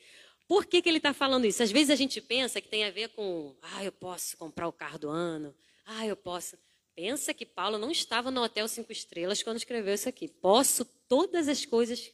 [0.48, 1.64] Por que, que ele está falando isso?
[1.64, 4.74] Às vezes a gente pensa que tem a ver com, ah, eu posso comprar o
[4.74, 6.58] carro do ano, ah, eu posso.
[6.96, 10.28] Pensa que Paulo não estava no Hotel Cinco Estrelas quando escreveu isso aqui.
[10.28, 12.14] Posso todas as coisas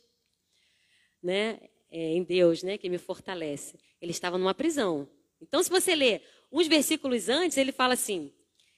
[1.22, 1.60] né,
[1.92, 3.78] é, em Deus, né, que me fortalece.
[4.02, 5.10] Ele estava numa prisão.
[5.42, 8.32] Então, se você ler uns versículos antes, ele fala assim: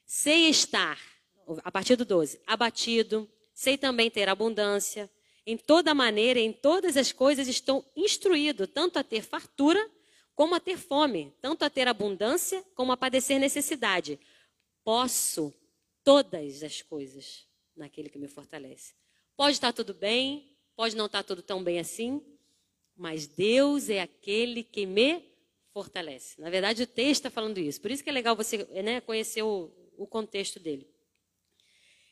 [0.05, 0.99] sei estar
[1.63, 5.09] a partir do 12, abatido, sei também ter abundância.
[5.45, 9.89] Em toda maneira, em todas as coisas, estou instruído, tanto a ter fartura
[10.35, 14.19] como a ter fome, tanto a ter abundância como a padecer necessidade.
[14.83, 15.53] Posso
[16.03, 18.93] todas as coisas naquele que me fortalece.
[19.35, 22.21] Pode estar tudo bem, pode não estar tudo tão bem assim,
[22.95, 25.23] mas Deus é aquele que me
[25.73, 26.39] fortalece.
[26.39, 27.81] Na verdade, o texto está falando isso.
[27.81, 30.87] Por isso que é legal você né, conhecer o, o, contexto dele.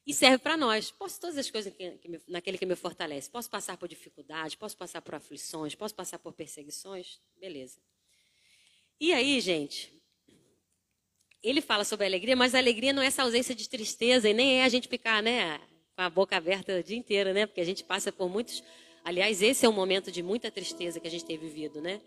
[0.10, 0.89] E serve para nós.
[0.89, 3.30] Posso todas as coisas que, que me, naquele que me fortalece.
[3.30, 7.22] Posso passar por dificuldades, posso passar por aflições, posso passar por perseguições.
[7.39, 7.78] Beleza.
[9.00, 9.93] E aí, gente,
[11.43, 14.34] ele fala sobre a alegria, mas a alegria não é essa ausência de tristeza e
[14.34, 15.60] nem é a gente ficar né,
[15.95, 17.45] com a boca aberta o dia inteiro, né?
[17.45, 18.63] Porque a gente passa por muitos
[19.04, 22.02] Aliás, esse é um momento de muita tristeza que a gente tem vivido, né?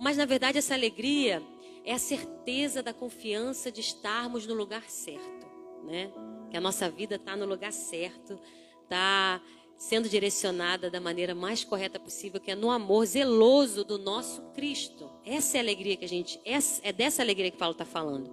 [0.00, 1.40] Mas na verdade essa alegria
[1.84, 5.46] é a certeza da confiança de estarmos no lugar certo,
[5.84, 6.12] né?
[6.54, 8.38] Que a nossa vida está no lugar certo,
[8.84, 9.42] está
[9.76, 15.10] sendo direcionada da maneira mais correta possível, que é no amor zeloso do nosso Cristo.
[15.24, 18.32] Essa é a alegria que a gente, é dessa alegria que Paulo está falando,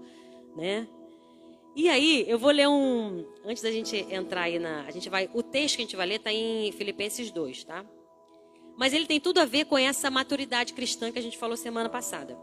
[0.55, 0.87] né?
[1.75, 5.27] E aí, eu vou ler um, antes da gente entrar aí na, a gente vai,
[5.33, 7.83] o texto que a gente vai ler está em Filipenses 2, tá?
[8.77, 11.89] Mas ele tem tudo a ver com essa maturidade cristã que a gente falou semana
[11.89, 12.37] passada.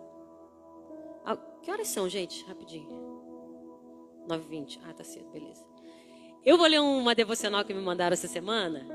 [1.25, 2.45] Ah, que horas são, gente?
[2.47, 3.08] Rapidinho.
[4.29, 4.81] 9h20.
[4.85, 5.67] Ah, tá cedo, beleza.
[6.45, 8.87] Eu vou ler uma devocional que me mandaram essa semana,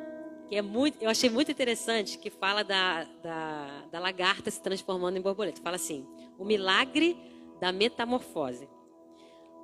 [0.48, 5.17] que é muito, eu achei muito interessante, que fala da, da, da lagarta se transformando
[5.17, 5.62] em borboleta.
[5.62, 7.17] Fala assim: o milagre
[7.60, 8.69] da metamorfose.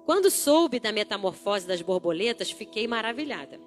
[0.05, 3.59] Quando soube da metamorfose das borboletas, fiquei maravilhada.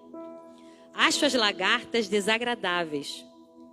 [0.94, 3.24] Acho as lagartas desagradáveis,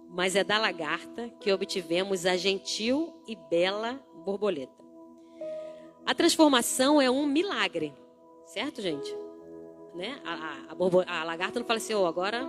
[0.10, 4.80] mas é da lagarta que obtivemos a gentil e bela borboleta.
[6.06, 7.94] A transformação é um milagre,
[8.50, 9.16] certo, gente?
[9.94, 10.20] Né?
[10.26, 12.48] A, a, a, a lagarta não fala assim, oh, agora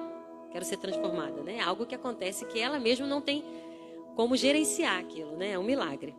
[0.51, 1.43] quero ser transformada.
[1.43, 1.57] Né?
[1.57, 3.45] É algo que acontece que ela mesma não tem
[4.17, 5.53] como gerenciar aquilo, né?
[5.53, 6.15] É um milagre.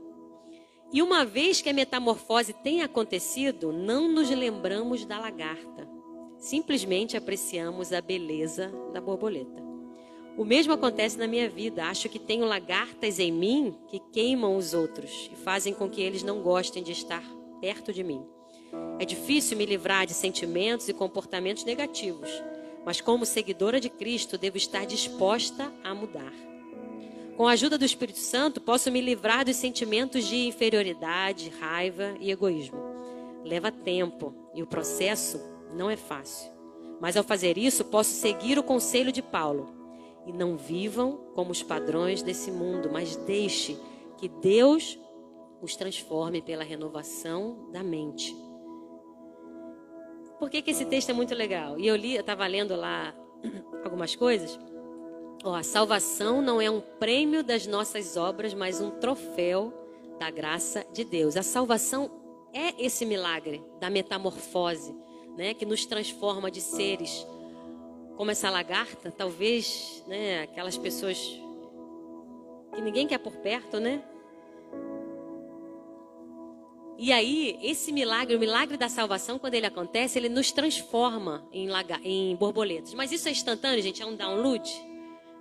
[0.93, 5.87] E uma vez que a metamorfose tem acontecido, não nos lembramos da lagarta.
[6.37, 9.61] Simplesmente apreciamos a beleza da borboleta.
[10.37, 11.85] O mesmo acontece na minha vida.
[11.85, 16.23] Acho que tenho lagartas em mim que queimam os outros e fazem com que eles
[16.23, 17.23] não gostem de estar
[17.59, 18.25] perto de mim.
[18.99, 22.29] É difícil me livrar de sentimentos e comportamentos negativos,
[22.85, 26.33] mas como seguidora de Cristo, devo estar disposta a mudar.
[27.35, 32.29] Com a ajuda do Espírito Santo, posso me livrar dos sentimentos de inferioridade, raiva e
[32.29, 32.79] egoísmo.
[33.43, 35.41] Leva tempo e o processo
[35.73, 36.51] não é fácil.
[36.99, 39.73] Mas ao fazer isso, posso seguir o conselho de Paulo
[40.27, 43.75] e não vivam como os padrões desse mundo, mas deixe
[44.17, 44.99] que Deus
[45.61, 48.35] os transforme pela renovação da mente.
[50.41, 51.79] Por que, que esse texto é muito legal?
[51.79, 53.13] E eu li, eu estava lendo lá
[53.85, 54.59] algumas coisas.
[55.43, 59.71] Oh, a salvação não é um prêmio das nossas obras, mas um troféu
[60.17, 61.37] da graça de Deus.
[61.37, 62.09] A salvação
[62.51, 64.95] é esse milagre da metamorfose,
[65.37, 67.23] né, que nos transforma de seres
[68.17, 71.19] como essa lagarta, talvez, né, aquelas pessoas
[72.73, 74.03] que ninguém quer por perto, né?
[77.01, 81.67] E aí, esse milagre, o milagre da salvação, quando ele acontece, ele nos transforma em,
[81.67, 82.93] lagar, em borboletas.
[82.93, 84.03] Mas isso é instantâneo, gente?
[84.03, 84.71] É um download,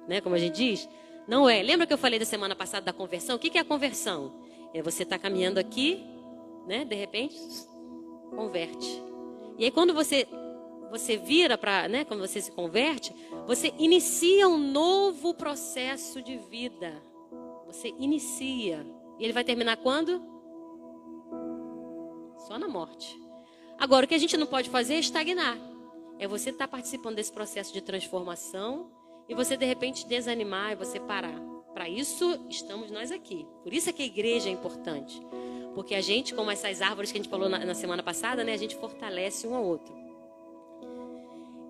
[0.09, 0.23] né?
[0.23, 0.89] Como a gente diz?
[1.29, 1.63] Não é.
[1.63, 3.37] Lembra que eu falei da semana passada da conversão?
[3.37, 4.33] O que é a conversão?
[4.73, 6.03] É você estar tá caminhando aqui,
[6.67, 6.87] né?
[6.87, 7.37] De repente,
[8.35, 9.03] converte.
[9.59, 10.27] E aí, quando você
[10.91, 13.15] você vira para, né, quando você se converte,
[13.47, 17.03] você inicia um novo processo de vida.
[17.67, 18.83] Você inicia.
[19.19, 20.40] E ele vai terminar quando?
[22.47, 23.19] Só na morte.
[23.79, 25.57] Agora, o que a gente não pode fazer é estagnar.
[26.19, 28.91] É você estar tá participando desse processo de transformação
[29.29, 31.41] e você de repente desanimar e você parar.
[31.73, 33.47] Para isso estamos nós aqui.
[33.63, 35.21] Por isso é que a igreja é importante.
[35.75, 38.53] Porque a gente, como essas árvores que a gente falou na, na semana passada, né,
[38.53, 39.95] a gente fortalece um ao outro.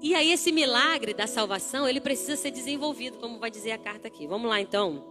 [0.03, 4.09] E aí esse milagre da salvação, ele precisa ser desenvolvido, como vai dizer a carta
[4.09, 4.27] aqui.
[4.27, 5.05] Vamos lá então.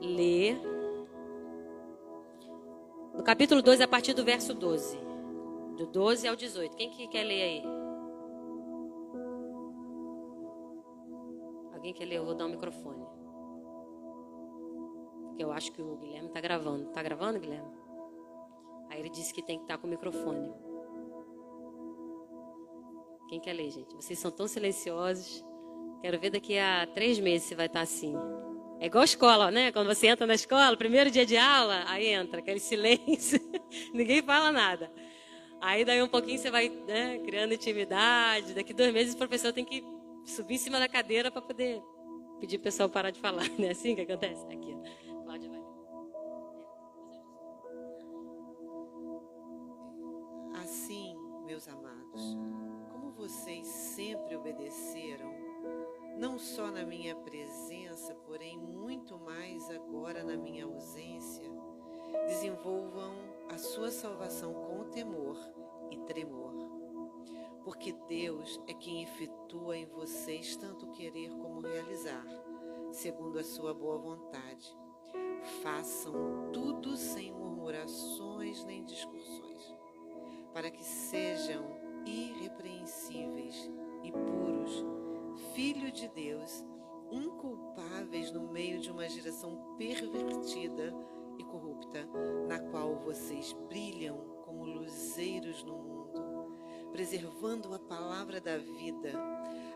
[0.00, 0.71] Ler.
[3.14, 4.98] No capítulo 2, a partir do verso 12.
[5.76, 6.76] Do 12 ao 18.
[6.76, 7.62] Quem que quer ler aí?
[11.74, 12.16] Alguém quer ler?
[12.16, 13.04] Eu vou dar o um microfone.
[15.28, 16.88] Porque eu acho que o Guilherme está gravando.
[16.88, 17.70] Está gravando, Guilherme?
[18.88, 20.52] Aí ele disse que tem que estar tá com o microfone.
[23.28, 23.94] Quem quer ler, gente?
[23.94, 25.44] Vocês são tão silenciosos.
[26.00, 28.14] Quero ver daqui a três meses se vai estar assim.
[28.82, 29.70] É igual escola, né?
[29.70, 33.38] Quando você entra na escola, primeiro dia de aula, aí entra aquele silêncio,
[33.94, 34.90] ninguém fala nada.
[35.60, 38.52] Aí daí um pouquinho você vai né, criando intimidade.
[38.54, 39.84] Daqui dois meses o professor tem que
[40.26, 41.80] subir em cima da cadeira para poder
[42.40, 43.48] pedir o pessoal parar de falar.
[43.56, 44.44] Não é assim que acontece?
[44.46, 44.76] Aqui,
[45.22, 45.60] Cláudia vai.
[50.60, 51.14] Assim,
[51.46, 52.36] meus amados
[53.16, 55.32] vocês sempre obedeceram,
[56.16, 61.50] não só na minha presença, porém muito mais agora na minha ausência,
[62.26, 63.14] desenvolvam
[63.50, 65.36] a sua salvação com temor
[65.90, 66.52] e tremor.
[67.64, 72.26] Porque Deus é quem efetua em vocês tanto querer como realizar,
[72.90, 74.76] segundo a sua boa vontade.
[75.62, 79.74] Façam tudo sem murmurações nem discussões,
[80.52, 81.64] para que sejam
[82.04, 83.70] irrepreensíveis
[84.02, 84.84] e puros,
[85.54, 86.64] filho de Deus,
[87.10, 90.94] inculpáveis no meio de uma geração pervertida
[91.38, 92.08] e corrupta,
[92.48, 96.56] na qual vocês brilham como luzeiros no mundo,
[96.90, 99.12] preservando a palavra da vida.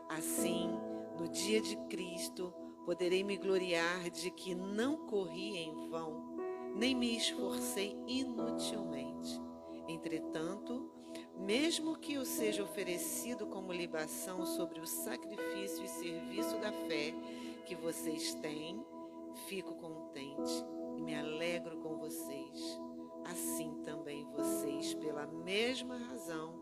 [0.09, 0.69] Assim,
[1.19, 2.53] no dia de Cristo,
[2.85, 6.37] poderei me gloriar de que não corri em vão,
[6.75, 9.41] nem me esforcei inutilmente.
[9.89, 10.91] Entretanto,
[11.39, 17.15] mesmo que o seja oferecido como libação sobre o sacrifício e serviço da fé
[17.67, 18.85] que vocês têm,
[19.47, 20.65] fico contente
[20.97, 22.81] e me alegro com vocês.
[23.25, 26.55] Assim também vocês, pela mesma razão,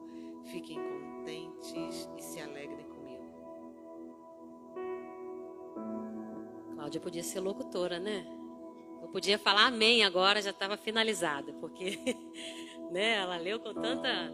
[0.44, 3.24] fiquem contentes e se alegrem comigo.
[6.74, 8.26] Cláudia podia ser locutora, né?
[9.02, 11.98] Eu podia falar amém agora, já estava finalizada, porque
[12.90, 13.16] né?
[13.16, 14.32] Ela leu com tanta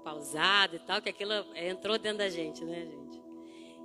[0.00, 3.20] pausada e tal, que aquilo entrou dentro da gente, né, gente?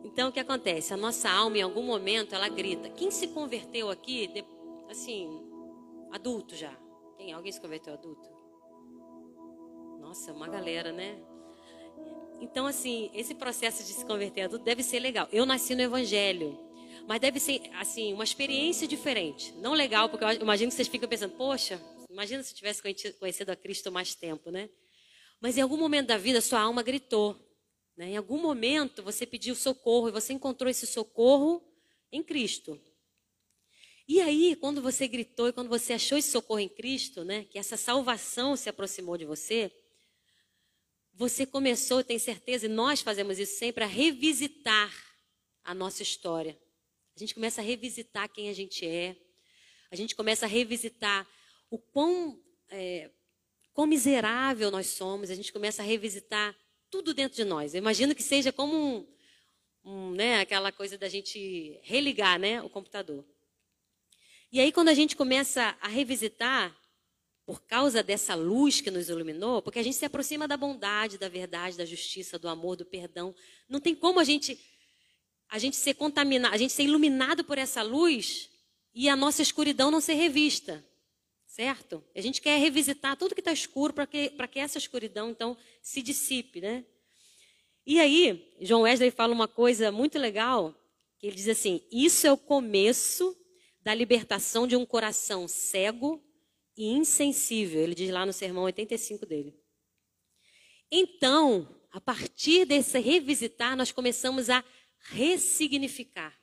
[0.03, 0.93] Então, o que acontece?
[0.93, 2.89] A nossa alma, em algum momento, ela grita.
[2.89, 4.29] Quem se converteu aqui,
[4.89, 5.27] assim,
[6.11, 6.71] adulto já?
[7.17, 7.33] Quem?
[7.33, 8.29] Alguém se converteu adulto?
[9.99, 11.19] Nossa, uma galera, né?
[12.39, 15.27] Então, assim, esse processo de se converter adulto deve ser legal.
[15.31, 16.59] Eu nasci no Evangelho,
[17.07, 19.53] mas deve ser, assim, uma experiência diferente.
[19.57, 22.81] Não legal, porque eu imagino que vocês ficam pensando, poxa, imagina se eu tivesse
[23.19, 24.69] conhecido a Cristo mais tempo, né?
[25.39, 27.39] Mas em algum momento da vida, sua alma gritou.
[27.95, 28.11] Né?
[28.11, 31.63] Em algum momento, você pediu socorro e você encontrou esse socorro
[32.11, 32.79] em Cristo.
[34.07, 37.57] E aí, quando você gritou e quando você achou esse socorro em Cristo, né, que
[37.57, 39.71] essa salvação se aproximou de você,
[41.11, 44.93] você começou, tem certeza, e nós fazemos isso sempre, a revisitar
[45.63, 46.59] a nossa história.
[47.15, 49.15] A gente começa a revisitar quem a gente é.
[49.89, 51.27] A gente começa a revisitar
[51.69, 53.09] o quão, é,
[53.75, 55.29] quão miserável nós somos.
[55.29, 56.55] A gente começa a revisitar
[56.89, 57.75] tudo dentro de nós.
[57.75, 59.07] Eu imagino que seja como um,
[59.83, 63.23] um, né, aquela coisa da gente religar né, o computador.
[64.49, 66.73] E aí, quando a gente começa a revisitar,
[67.45, 71.27] por causa dessa luz que nos iluminou, porque a gente se aproxima da bondade, da
[71.27, 73.35] verdade, da justiça, do amor, do perdão.
[73.69, 74.57] Não tem como a gente
[75.47, 78.49] a gente ser contaminado, a gente ser iluminado por essa luz
[78.95, 80.83] e a nossa escuridão não ser revista.
[81.55, 82.03] Certo?
[82.13, 86.01] A gente quer revisitar tudo que está escuro para que, que essa escuridão, então, se
[86.01, 86.83] dissipe, né?
[87.85, 90.75] E aí, João Wesley fala uma coisa muito legal,
[91.17, 93.33] que ele diz assim: Isso é o começo
[93.79, 96.21] da libertação de um coração cego
[96.75, 97.81] e insensível.
[97.81, 99.57] Ele diz lá no sermão 85 dele.
[100.91, 104.61] Então, a partir desse revisitar, nós começamos a
[105.11, 106.37] ressignificar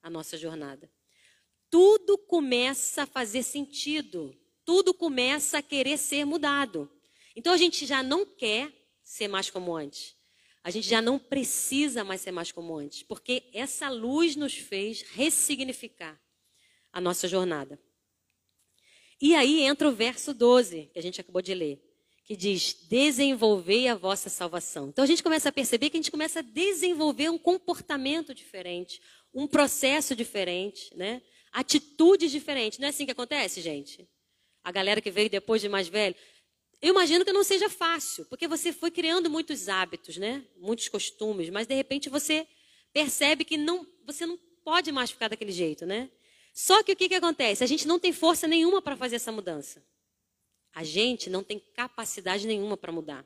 [0.00, 0.88] a nossa jornada.
[1.68, 4.32] Tudo começa a fazer sentido,
[4.64, 6.90] tudo começa a querer ser mudado.
[7.34, 10.16] Então a gente já não quer ser mais como antes.
[10.64, 15.02] A gente já não precisa mais ser mais como antes, porque essa luz nos fez
[15.02, 16.20] ressignificar
[16.92, 17.80] a nossa jornada.
[19.20, 21.82] E aí entra o verso 12, que a gente acabou de ler,
[22.24, 24.88] que diz: desenvolvei a vossa salvação.
[24.88, 29.00] Então a gente começa a perceber que a gente começa a desenvolver um comportamento diferente,
[29.34, 31.22] um processo diferente, né?
[31.52, 32.78] atitudes diferentes.
[32.78, 34.08] Não é assim que acontece, gente?
[34.64, 36.14] A galera que veio depois de mais velho.
[36.80, 40.44] Eu imagino que não seja fácil, porque você foi criando muitos hábitos, né?
[40.56, 42.46] Muitos costumes, mas de repente você
[42.92, 46.10] percebe que não, você não pode mais ficar daquele jeito, né?
[46.52, 47.64] Só que o que, que acontece?
[47.64, 49.82] A gente não tem força nenhuma para fazer essa mudança.
[50.74, 53.24] A gente não tem capacidade nenhuma para mudar.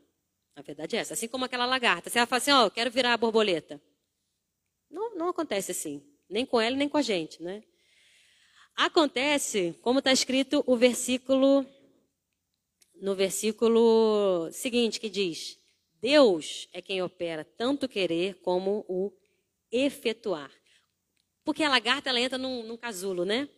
[0.55, 1.15] A verdade é essa.
[1.15, 2.11] Assim como aquela lagarta.
[2.11, 3.81] Se ela fala assim, ó, oh, quero virar a borboleta.
[4.91, 6.03] Não, não acontece assim.
[6.29, 7.63] Nem com ela, nem com a gente, né?
[8.77, 11.65] Acontece, como está escrito o versículo,
[13.01, 15.59] no versículo seguinte, que diz:
[15.99, 19.11] Deus é quem opera tanto querer como o
[19.73, 20.53] efetuar.
[21.43, 23.49] Porque a lagarta ela entra num, num casulo, né?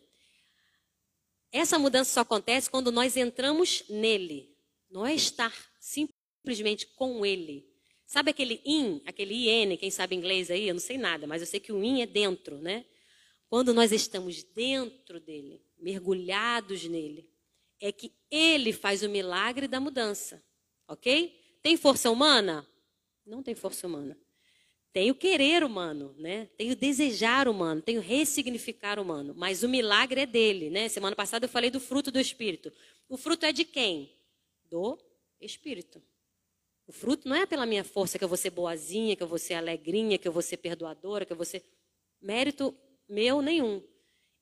[1.51, 4.55] Essa mudança só acontece quando nós entramos nele.
[4.89, 7.67] Não é estar simplesmente com ele.
[8.05, 10.69] Sabe aquele in, aquele in, quem sabe inglês aí?
[10.69, 12.85] Eu não sei nada, mas eu sei que o in é dentro, né?
[13.49, 17.27] Quando nós estamos dentro dele, mergulhados nele,
[17.79, 20.43] é que ele faz o milagre da mudança.
[20.87, 21.57] Ok?
[21.61, 22.67] Tem força humana?
[23.25, 24.17] Não tem força humana.
[24.91, 26.47] Tem o querer humano, né?
[26.57, 29.33] Tem o desejar humano, tem o ressignificar humano.
[29.35, 30.89] Mas o milagre é dele, né?
[30.89, 32.71] Semana passada eu falei do fruto do Espírito.
[33.07, 34.15] O fruto é de quem?
[34.65, 34.97] Do
[35.39, 36.01] Espírito.
[36.87, 39.37] O fruto não é pela minha força que eu vou ser boazinha, que eu vou
[39.37, 41.63] ser alegrinha, que eu vou ser perdoadora, que eu vou ser.
[42.19, 42.75] Mérito
[43.09, 43.83] meu nenhum.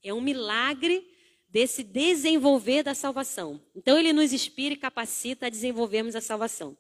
[0.03, 1.07] É um milagre
[1.47, 3.61] desse desenvolver da salvação.
[3.73, 6.77] Então ele nos inspira e capacita a desenvolvermos a salvação.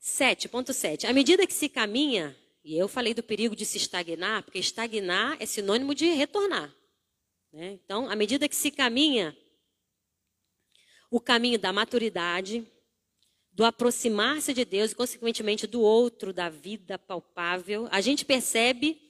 [0.00, 1.08] 7.7.
[1.08, 5.36] À medida que se caminha, e eu falei do perigo de se estagnar, porque estagnar
[5.40, 6.72] é sinônimo de retornar.
[7.52, 7.72] Né?
[7.72, 9.36] Então, à medida que se caminha
[11.10, 12.64] o caminho da maturidade,
[13.52, 19.05] do aproximar-se de Deus e, consequentemente, do outro, da vida palpável, a gente percebe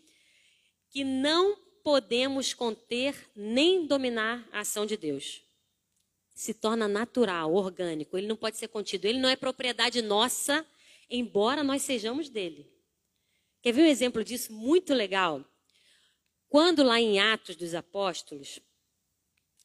[0.90, 5.42] que não podemos conter nem dominar a ação de Deus.
[6.34, 10.66] Se torna natural, orgânico, ele não pode ser contido, ele não é propriedade nossa
[11.08, 12.70] embora nós sejamos dele.
[13.62, 15.44] Quer ver um exemplo disso muito legal?
[16.48, 18.60] Quando lá em Atos dos Apóstolos,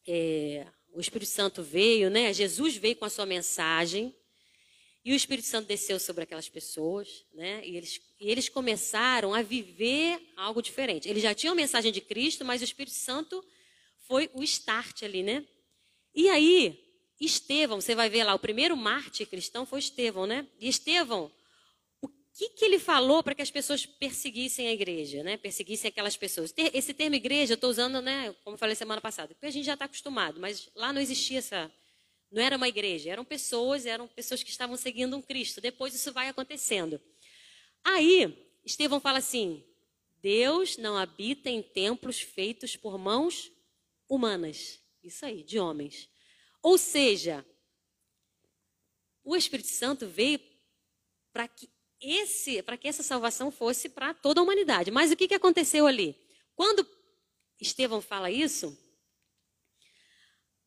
[0.07, 2.33] é, o Espírito Santo veio, né?
[2.33, 4.15] Jesus veio com a sua mensagem
[5.05, 7.65] e o Espírito Santo desceu sobre aquelas pessoas, né?
[7.65, 11.09] E eles, e eles começaram a viver algo diferente.
[11.09, 13.43] Eles já tinham a mensagem de Cristo, mas o Espírito Santo
[14.07, 15.43] foi o start ali, né?
[16.13, 16.79] E aí,
[17.19, 20.47] Estevão, você vai ver lá, o primeiro mártir cristão foi Estevão, né?
[20.59, 21.31] E Estevão,
[21.99, 25.35] o que, que ele falou para que as pessoas perseguissem a igreja, né?
[25.35, 26.53] Perseguissem aquelas pessoas.
[26.55, 28.35] Esse termo igreja eu estou usando, né?
[28.43, 31.39] Como eu falei semana passada, porque a gente já está acostumado, mas lá não existia
[31.39, 31.71] essa.
[32.31, 35.59] Não era uma igreja, eram pessoas, eram pessoas que estavam seguindo um Cristo.
[35.59, 37.01] Depois isso vai acontecendo.
[37.83, 39.63] Aí, Estevão fala assim:
[40.21, 43.51] Deus não habita em templos feitos por mãos
[44.07, 44.79] humanas.
[45.03, 46.09] Isso aí, de homens.
[46.61, 47.45] Ou seja,
[49.23, 50.39] o Espírito Santo veio
[51.33, 51.69] para que
[51.99, 54.91] esse, para que essa salvação fosse para toda a humanidade.
[54.91, 56.15] Mas o que, que aconteceu ali?
[56.55, 56.87] Quando
[57.59, 58.77] Estevão fala isso,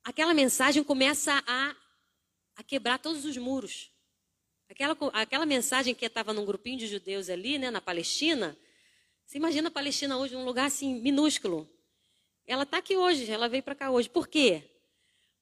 [0.03, 1.77] aquela mensagem começa a,
[2.57, 3.94] a quebrar todos os muros.
[4.69, 8.57] Aquela, aquela mensagem que estava num grupinho de judeus ali, né, na Palestina.
[9.25, 11.69] Você imagina a Palestina hoje, um lugar assim minúsculo.
[12.47, 14.09] Ela está aqui hoje, ela veio para cá hoje.
[14.09, 14.63] Por quê?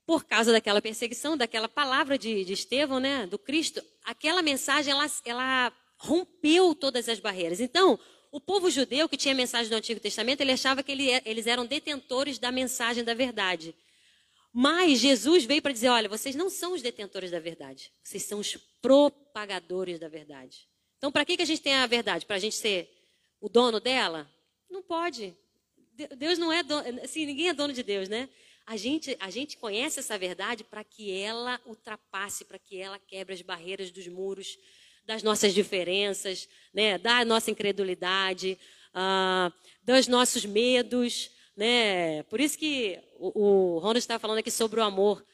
[0.07, 5.07] por causa daquela perseguição, daquela palavra de, de Estevão, né, do Cristo, aquela mensagem ela,
[5.25, 7.61] ela rompeu todas as barreiras.
[7.61, 7.99] Então,
[8.31, 11.47] o povo judeu que tinha a mensagem do Antigo Testamento, ele achava que ele, eles
[11.47, 13.75] eram detentores da mensagem da verdade.
[14.53, 18.39] Mas Jesus veio para dizer: olha, vocês não são os detentores da verdade, vocês são
[18.39, 20.69] os propagadores da verdade.
[20.99, 22.27] Então, para que, que a gente tem a verdade?
[22.27, 22.89] Para a gente ser
[23.41, 24.31] o dono dela?
[24.71, 25.35] Não pode.
[26.17, 28.29] Deus não é dono, assim, ninguém é dono de Deus, né?
[28.67, 33.35] A gente, a gente conhece essa verdade para que ela ultrapasse, para que ela quebre
[33.35, 34.57] as barreiras dos muros
[35.05, 38.57] das nossas diferenças, né, da nossa incredulidade,
[38.95, 41.31] ah, dos nossos medos.
[41.57, 42.23] Né?
[42.25, 45.25] Por isso que o, o Ronald estava falando aqui sobre o amor.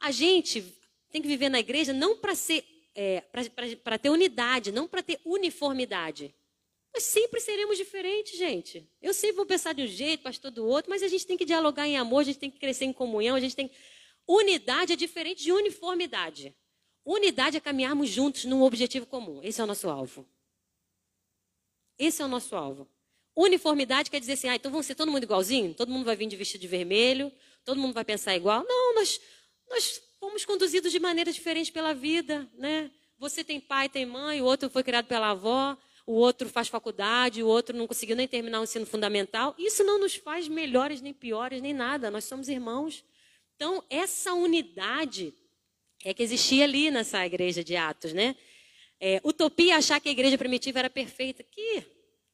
[0.00, 0.62] A gente
[1.10, 2.64] tem que viver na igreja não para ser
[2.94, 3.20] é,
[3.84, 6.34] para ter unidade, não para ter uniformidade.
[6.92, 8.90] Nós sempre seremos diferentes, gente.
[9.00, 11.44] Eu sempre vou pensar de um jeito, pastor do outro, mas a gente tem que
[11.44, 13.70] dialogar em amor, a gente tem que crescer em comunhão, a gente tem.
[14.26, 16.56] Unidade é diferente de uniformidade.
[17.04, 19.40] Unidade é caminharmos juntos num objetivo comum.
[19.44, 20.28] Esse é o nosso alvo.
[21.96, 22.88] Esse é o nosso alvo.
[23.40, 25.72] Uniformidade quer dizer assim, ah, então ser todo mundo igualzinho?
[25.72, 27.30] Todo mundo vai vir de vestido de vermelho?
[27.64, 28.64] Todo mundo vai pensar igual?
[28.66, 29.20] Não, nós,
[29.70, 32.90] nós fomos conduzidos de maneira diferente pela vida, né?
[33.16, 37.40] Você tem pai, tem mãe, o outro foi criado pela avó, o outro faz faculdade,
[37.40, 39.54] o outro não conseguiu nem terminar o ensino fundamental.
[39.56, 42.10] Isso não nos faz melhores, nem piores, nem nada.
[42.10, 43.04] Nós somos irmãos.
[43.54, 45.32] Então, essa unidade
[46.04, 48.34] é que existia ali nessa igreja de Atos, né?
[48.98, 51.44] É, utopia achar que a igreja primitiva era perfeita.
[51.44, 51.84] Que,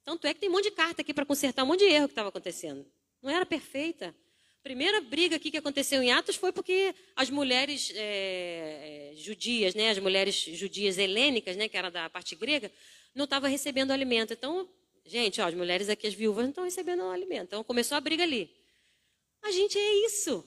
[0.04, 2.06] tanto é que tem um monte de carta aqui para consertar um monte de erro
[2.06, 2.84] que estava acontecendo.
[3.22, 4.14] Não era perfeita.
[4.60, 9.74] A primeira briga aqui que aconteceu em Atos foi porque as mulheres é, é judias,
[9.74, 12.70] né, as mulheres judias helênicas, né, que era da parte grega,
[13.14, 14.32] não estava recebendo alimento.
[14.32, 14.68] Então,
[15.04, 17.44] gente, ó, as mulheres aqui, as viúvas, não estão recebendo alimento.
[17.44, 18.50] Então começou a briga ali.
[19.42, 20.46] A gente é isso.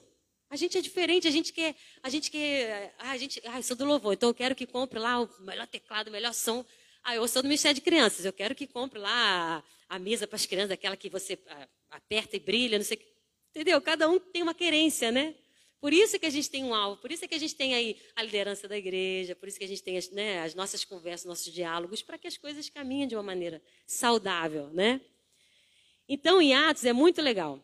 [0.50, 3.84] A gente é diferente, a gente quer, a gente quer, a gente, eu sou do
[3.84, 6.64] louvor, então eu quero que compre lá o melhor teclado, o melhor som.
[7.08, 10.36] Ah, eu sou do Ministério de Crianças, eu quero que compre lá a, mesa para
[10.36, 13.00] as crianças, aquela que você ah, aperta e brilha, não sei,
[13.48, 13.80] entendeu?
[13.80, 15.34] Cada um tem uma querência, né?
[15.80, 17.96] Por isso que a gente tem um alvo, por isso que a gente tem aí
[18.14, 21.24] a liderança da igreja, por isso que a gente tem as, né, as nossas conversas,
[21.24, 25.00] nossos diálogos, para que as coisas caminhem de uma maneira saudável, né?
[26.06, 27.58] Então, em Atos é muito legal.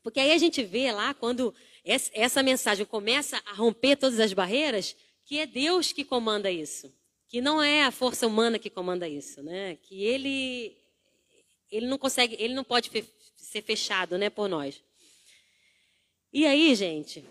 [0.00, 1.52] Porque aí a gente vê lá, quando
[1.84, 4.94] essa mensagem começa a romper todas as barreiras,
[5.24, 6.99] que é Deus que comanda isso.
[7.30, 9.76] Que não é a força humana que comanda isso, né?
[9.76, 10.76] Que ele,
[11.70, 12.90] ele não consegue, ele não pode
[13.36, 14.82] ser fechado, né, por nós.
[16.32, 17.24] E aí, gente,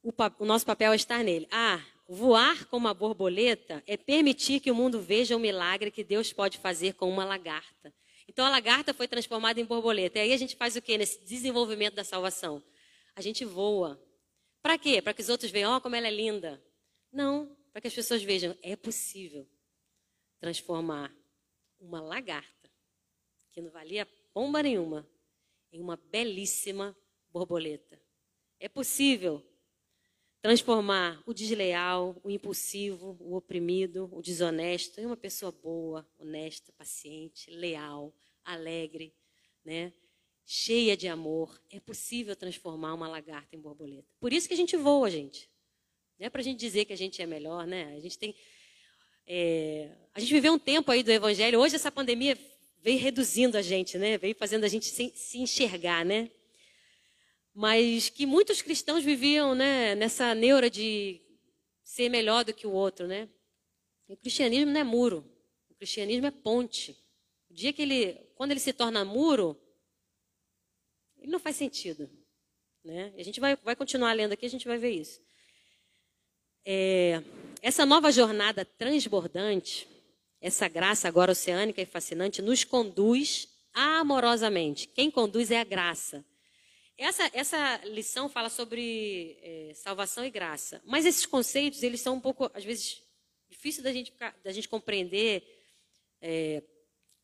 [0.00, 1.48] o, o, nosso papel é estar nele.
[1.50, 6.32] Ah, voar como uma borboleta é permitir que o mundo veja o milagre que Deus
[6.32, 7.92] pode fazer com uma lagarta.
[8.28, 10.20] Então a lagarta foi transformada em borboleta.
[10.20, 12.62] E aí a gente faz o quê nesse desenvolvimento da salvação?
[13.16, 14.00] A gente voa.
[14.62, 15.02] Para quê?
[15.02, 16.62] Para que os outros vejam, ó, oh, como ela é linda.
[17.12, 19.48] Não, para que as pessoas vejam, é possível
[20.38, 21.14] transformar
[21.80, 22.70] uma lagarta,
[23.50, 25.08] que não valia pomba nenhuma,
[25.72, 26.96] em uma belíssima
[27.30, 28.00] borboleta.
[28.60, 29.42] É possível
[30.40, 37.50] transformar o desleal, o impulsivo, o oprimido, o desonesto em uma pessoa boa, honesta, paciente,
[37.50, 38.14] leal,
[38.44, 39.14] alegre,
[39.64, 39.92] né?
[40.44, 41.60] cheia de amor.
[41.70, 44.08] É possível transformar uma lagarta em borboleta.
[44.20, 45.51] Por isso que a gente voa, gente.
[46.22, 47.96] Não é para a gente dizer que a gente é melhor, né?
[47.96, 48.32] A gente tem.
[49.26, 51.58] É, a gente viveu um tempo aí do Evangelho.
[51.58, 52.38] Hoje essa pandemia
[52.80, 54.16] veio reduzindo a gente, né?
[54.18, 56.30] Veio fazendo a gente se, se enxergar, né?
[57.52, 59.96] Mas que muitos cristãos viviam, né?
[59.96, 61.20] Nessa neura de
[61.82, 63.28] ser melhor do que o outro, né?
[64.06, 65.28] O cristianismo não é muro.
[65.70, 66.96] O cristianismo é ponte.
[67.50, 69.60] O dia que ele, quando ele se torna muro,
[71.18, 72.08] ele não faz sentido.
[72.84, 73.12] Né?
[73.18, 75.20] A gente vai, vai continuar lendo aqui, a gente vai ver isso.
[76.64, 77.22] É,
[77.60, 79.88] essa nova jornada transbordante,
[80.40, 84.88] essa graça agora oceânica e fascinante, nos conduz amorosamente.
[84.88, 86.24] Quem conduz é a graça.
[86.96, 90.80] Essa, essa lição fala sobre é, salvação e graça.
[90.84, 93.02] Mas esses conceitos, eles são um pouco, às vezes,
[93.50, 94.12] difíceis da gente,
[94.44, 95.42] da gente compreender
[96.20, 96.62] é,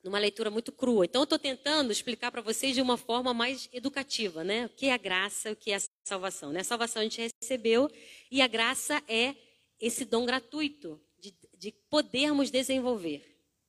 [0.02, 1.04] numa leitura muito crua.
[1.04, 4.66] Então, eu estou tentando explicar para vocês de uma forma mais educativa, né?
[4.66, 6.52] O que é a graça, o que é a salvação.
[6.52, 6.60] Né?
[6.60, 7.90] A salvação a gente recebeu
[8.30, 9.34] e a graça é
[9.80, 13.24] esse dom gratuito de, de podermos desenvolver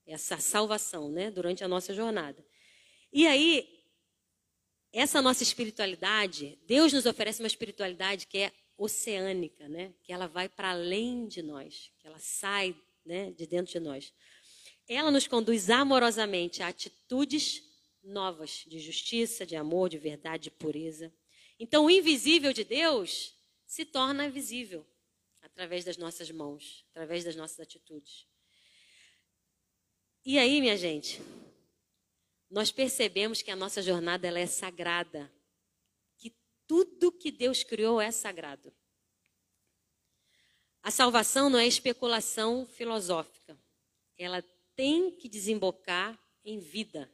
[0.05, 1.29] essa salvação, né?
[1.29, 2.43] Durante a nossa jornada.
[3.13, 3.67] E aí,
[4.91, 9.93] essa nossa espiritualidade, Deus nos oferece uma espiritualidade que é oceânica, né?
[10.03, 12.75] Que ela vai para além de nós, que ela sai,
[13.05, 14.11] né, de dentro de nós
[14.89, 17.63] ela nos conduz amorosamente a atitudes
[18.03, 21.13] novas de justiça, de amor, de verdade, de pureza.
[21.59, 23.35] Então, o invisível de Deus
[23.67, 24.87] se torna visível
[25.41, 28.25] através das nossas mãos, através das nossas atitudes.
[30.25, 31.21] E aí, minha gente,
[32.49, 35.31] nós percebemos que a nossa jornada ela é sagrada,
[36.17, 36.33] que
[36.65, 38.73] tudo que Deus criou é sagrado.
[40.81, 43.59] A salvação não é especulação filosófica.
[44.17, 44.41] Ela
[44.75, 47.11] tem que desembocar em vida.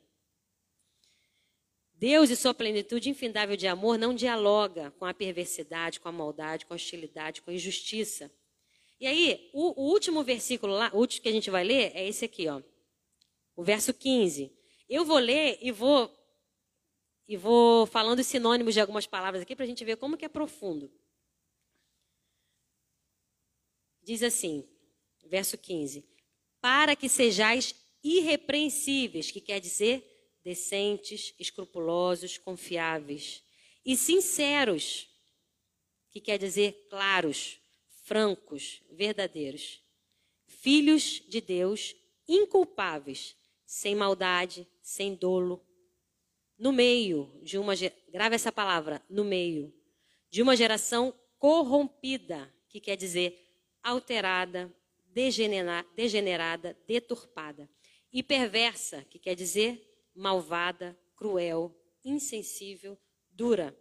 [2.06, 6.64] Deus e sua plenitude infindável de amor não dialoga com a perversidade, com a maldade,
[6.64, 8.32] com a hostilidade, com a injustiça.
[9.00, 12.08] E aí, o, o último versículo lá, o último que a gente vai ler é
[12.08, 12.62] esse aqui, ó.
[13.56, 14.56] O verso 15.
[14.88, 16.16] Eu vou ler e vou
[17.28, 20.26] e vou falando os sinônimos de algumas palavras aqui para a gente ver como que
[20.26, 20.92] é profundo.
[24.04, 24.64] Diz assim,
[25.26, 26.06] verso 15:
[26.62, 30.15] para que sejais irrepreensíveis, que quer dizer
[30.46, 33.44] decentes, escrupulosos, confiáveis,
[33.84, 35.10] e sinceros,
[36.12, 37.60] que quer dizer claros,
[38.04, 39.82] francos, verdadeiros,
[40.48, 41.96] filhos de Deus,
[42.28, 43.36] inculpáveis,
[43.66, 45.66] sem maldade, sem dolo,
[46.58, 47.74] no meio de uma
[48.10, 49.74] grave essa palavra, no meio
[50.30, 53.36] de uma geração corrompida, que quer dizer
[53.82, 54.72] alterada,
[55.12, 57.70] degenerada, deturpada.
[58.12, 62.98] E perversa, que quer dizer malvada, cruel, insensível,
[63.30, 63.78] dura.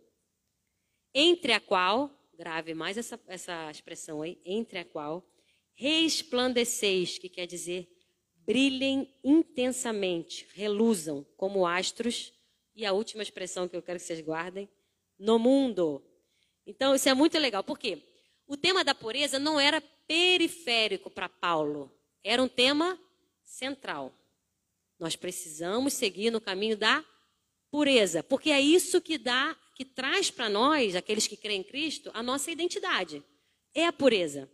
[1.15, 5.25] Entre a qual, grave mais essa, essa expressão aí, entre a qual,
[5.75, 7.89] resplandeceis, que quer dizer
[8.47, 12.33] brilhem intensamente, reluzam como astros.
[12.75, 14.69] E a última expressão que eu quero que vocês guardem,
[15.19, 16.03] no mundo.
[16.67, 17.63] Então, isso é muito legal.
[17.63, 18.03] Por quê?
[18.47, 21.91] O tema da pureza não era periférico para Paulo,
[22.23, 22.99] era um tema
[23.43, 24.13] central.
[24.99, 27.05] Nós precisamos seguir no caminho da
[27.71, 32.11] pureza, porque é isso que dá, que traz para nós, aqueles que creem em Cristo,
[32.15, 33.23] a nossa identidade.
[33.75, 34.51] É a pureza,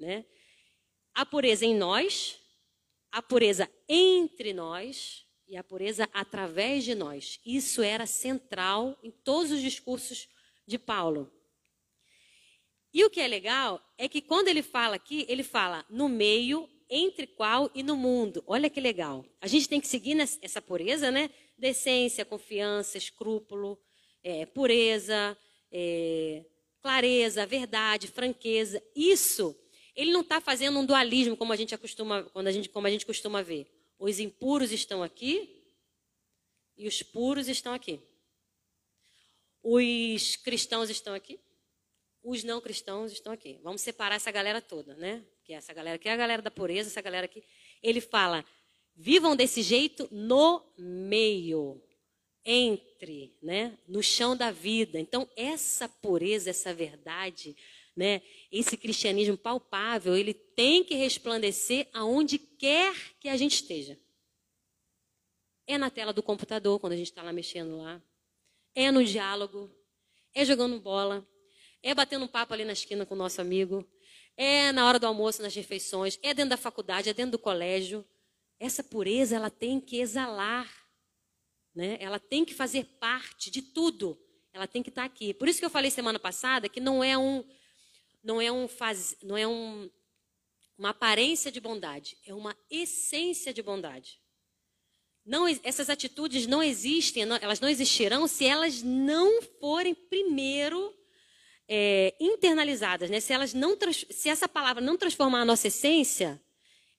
[0.00, 0.24] né?
[1.14, 2.38] A pureza em nós,
[3.10, 7.38] a pureza entre nós e a pureza através de nós.
[7.44, 10.26] Isso era central em todos os discursos
[10.66, 11.30] de Paulo.
[12.94, 16.68] E o que é legal é que quando ele fala aqui, ele fala no meio,
[16.94, 18.44] entre qual e no mundo.
[18.46, 19.24] Olha que legal.
[19.40, 21.30] A gente tem que seguir essa pureza, né?
[21.56, 23.80] Decência, confiança, escrúpulo,
[24.22, 25.36] é, pureza,
[25.70, 26.44] é,
[26.82, 28.82] clareza, verdade, franqueza.
[28.94, 29.58] Isso,
[29.96, 32.90] ele não está fazendo um dualismo como a gente acostuma, quando a gente, como a
[32.90, 33.66] gente costuma ver.
[33.98, 35.64] Os impuros estão aqui
[36.76, 38.00] e os puros estão aqui.
[39.62, 41.40] Os cristãos estão aqui
[42.22, 43.58] os não cristãos estão aqui.
[43.62, 45.24] Vamos separar essa galera toda, né?
[45.44, 47.42] Que essa galera aqui é a galera da pureza, essa galera aqui.
[47.82, 48.44] Ele fala:
[48.94, 51.82] vivam desse jeito no meio,
[52.44, 53.76] entre, né?
[53.88, 55.00] No chão da vida.
[55.00, 57.56] Então, essa pureza, essa verdade,
[57.96, 58.22] né?
[58.52, 63.98] Esse cristianismo palpável, ele tem que resplandecer aonde quer que a gente esteja.
[65.66, 68.00] É na tela do computador, quando a gente está lá mexendo lá.
[68.74, 69.74] É no diálogo.
[70.34, 71.26] É jogando bola
[71.82, 73.86] é batendo um papo ali na esquina com o nosso amigo,
[74.36, 78.04] é na hora do almoço, nas refeições, é dentro da faculdade, é dentro do colégio.
[78.58, 80.70] Essa pureza ela tem que exalar,
[81.74, 81.96] né?
[82.00, 84.18] Ela tem que fazer parte de tudo.
[84.52, 85.34] Ela tem que estar aqui.
[85.34, 87.44] Por isso que eu falei semana passada que não é um
[88.22, 89.90] não é um faz, não é um,
[90.78, 94.20] uma aparência de bondade, é uma essência de bondade.
[95.24, 100.94] Não, essas atitudes não existem, elas não existirão se elas não forem primeiro
[101.74, 103.18] é, internalizadas, né?
[103.18, 103.78] se, elas não,
[104.10, 106.38] se essa palavra não transformar a nossa essência,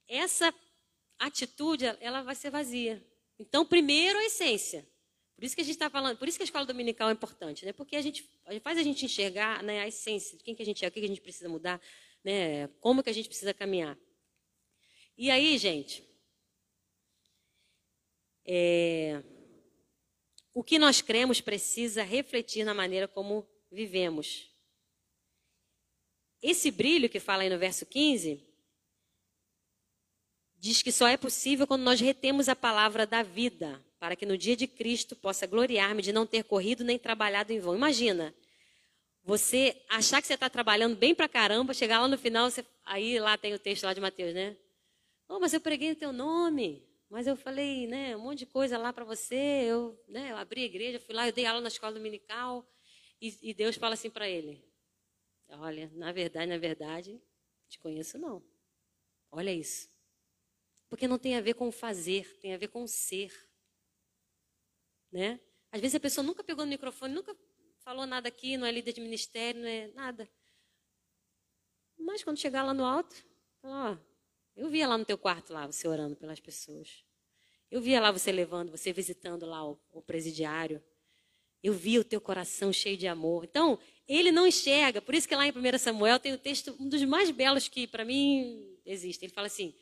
[0.07, 0.51] essa
[1.19, 3.05] atitude ela vai ser vazia.
[3.37, 4.83] Então, primeiro a essência,
[5.35, 7.63] Por isso que a gente está falando, por isso que a escola dominical é importante,
[7.65, 7.71] né?
[7.71, 8.27] Porque a gente
[8.63, 10.99] faz a gente enxergar né, a essência de quem que a gente é, o que
[10.99, 11.79] a gente precisa mudar,
[12.23, 12.67] né?
[12.79, 13.95] Como que a gente precisa caminhar.
[15.15, 16.03] E aí, gente,
[18.43, 19.21] é,
[20.51, 24.52] o que nós cremos precisa refletir na maneira como vivemos.
[26.43, 28.43] Esse brilho que fala aí no verso 15
[30.57, 34.37] diz que só é possível quando nós retemos a palavra da vida, para que no
[34.37, 37.75] dia de Cristo possa gloriar-me de não ter corrido nem trabalhado em vão.
[37.75, 38.35] Imagina,
[39.23, 43.19] você achar que você está trabalhando bem pra caramba, chegar lá no final, você, aí
[43.19, 44.57] lá tem o texto lá de Mateus, né?
[45.29, 48.77] Oh, mas eu preguei o teu nome, mas eu falei, né, um monte de coisa
[48.77, 51.69] lá para você, eu, né, eu abri a igreja, fui lá, eu dei aula na
[51.69, 52.69] escola dominical,
[53.21, 54.61] e, e Deus fala assim para ele,
[55.59, 57.21] olha, na verdade, na verdade,
[57.67, 58.43] te conheço não.
[59.31, 59.89] Olha isso.
[60.89, 63.33] Porque não tem a ver com fazer, tem a ver com ser.
[65.11, 65.39] Né?
[65.71, 67.35] Às vezes a pessoa nunca pegou no microfone, nunca
[67.79, 70.29] falou nada aqui, não é líder de ministério, não é nada.
[71.97, 73.15] Mas quando chegar lá no alto,
[73.61, 74.13] fala, ó,
[74.55, 77.03] eu via lá no teu quarto lá, você orando pelas pessoas.
[77.71, 80.83] Eu via lá você levando, você visitando lá o, o presidiário.
[81.63, 83.45] Eu vi o teu coração cheio de amor.
[83.45, 85.01] Então, ele não enxerga.
[85.01, 87.87] Por isso que lá em 1 Samuel tem o texto, um dos mais belos que
[87.87, 89.25] para mim existe.
[89.25, 89.73] Ele fala assim: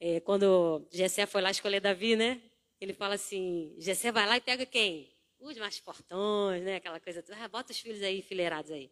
[0.00, 2.40] é, quando Jessé foi lá escolher Davi, né?
[2.80, 5.12] Ele fala assim: Jessé vai lá e pega quem?
[5.40, 6.76] Os mais portões, né?
[6.76, 7.24] Aquela coisa.
[7.32, 8.90] Ah, bota os filhos aí enfileirados aí.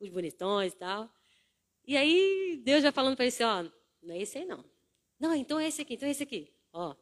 [0.00, 1.10] Os bonitões e tal.
[1.84, 3.62] E aí Deus vai falando para ele assim: ó,
[4.02, 4.64] não é esse aí não.
[5.18, 6.52] Não, então é esse aqui, então é esse aqui.
[6.72, 6.94] Ó.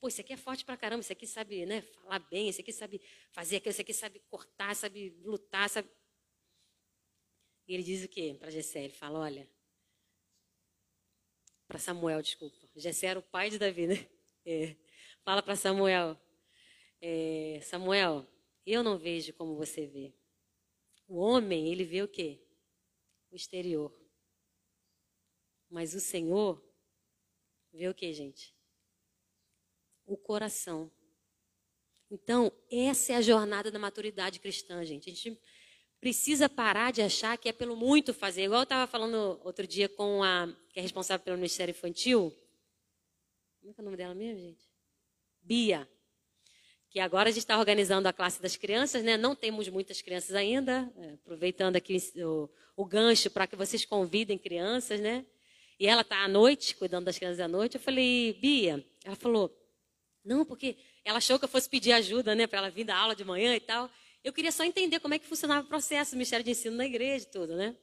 [0.00, 2.72] Pô, esse aqui é forte pra caramba, esse aqui sabe né, falar bem, esse aqui
[2.72, 5.88] sabe fazer aquilo, esse aqui sabe cortar, sabe lutar, sabe.
[7.66, 8.84] E ele diz o quê para Jessé?
[8.84, 9.48] Ele fala: olha,
[11.66, 12.56] para Samuel, desculpa.
[12.76, 13.94] Jessé era o pai de Davi, né?
[14.48, 14.76] É.
[15.24, 16.16] Fala para Samuel.
[17.00, 18.24] É, Samuel,
[18.64, 20.14] eu não vejo como você vê.
[21.08, 22.40] O homem, ele vê o quê?
[23.32, 23.92] O exterior.
[25.68, 26.64] Mas o Senhor
[27.72, 28.55] vê o quê, gente?
[30.06, 30.90] O coração.
[32.10, 35.10] Então, essa é a jornada da maturidade cristã, gente.
[35.10, 35.38] A gente
[36.00, 38.44] precisa parar de achar que é pelo muito fazer.
[38.44, 42.32] Igual eu estava falando outro dia com a que é responsável pelo Ministério Infantil.
[43.60, 44.64] Como é, que é o nome dela mesmo, gente?
[45.42, 45.88] Bia.
[46.90, 49.16] Que agora a gente está organizando a classe das crianças, né?
[49.16, 50.92] Não temos muitas crianças ainda.
[50.96, 55.26] É, aproveitando aqui o, o gancho para que vocês convidem crianças, né?
[55.80, 57.74] E ela está à noite, cuidando das crianças à noite.
[57.74, 59.52] Eu falei, Bia, ela falou,
[60.26, 62.46] não, porque ela achou que eu fosse pedir ajuda, né?
[62.46, 63.90] Para ela vir da aula de manhã e tal.
[64.22, 66.84] Eu queria só entender como é que funcionava o processo do Ministério de Ensino na
[66.84, 67.76] igreja e tudo, né?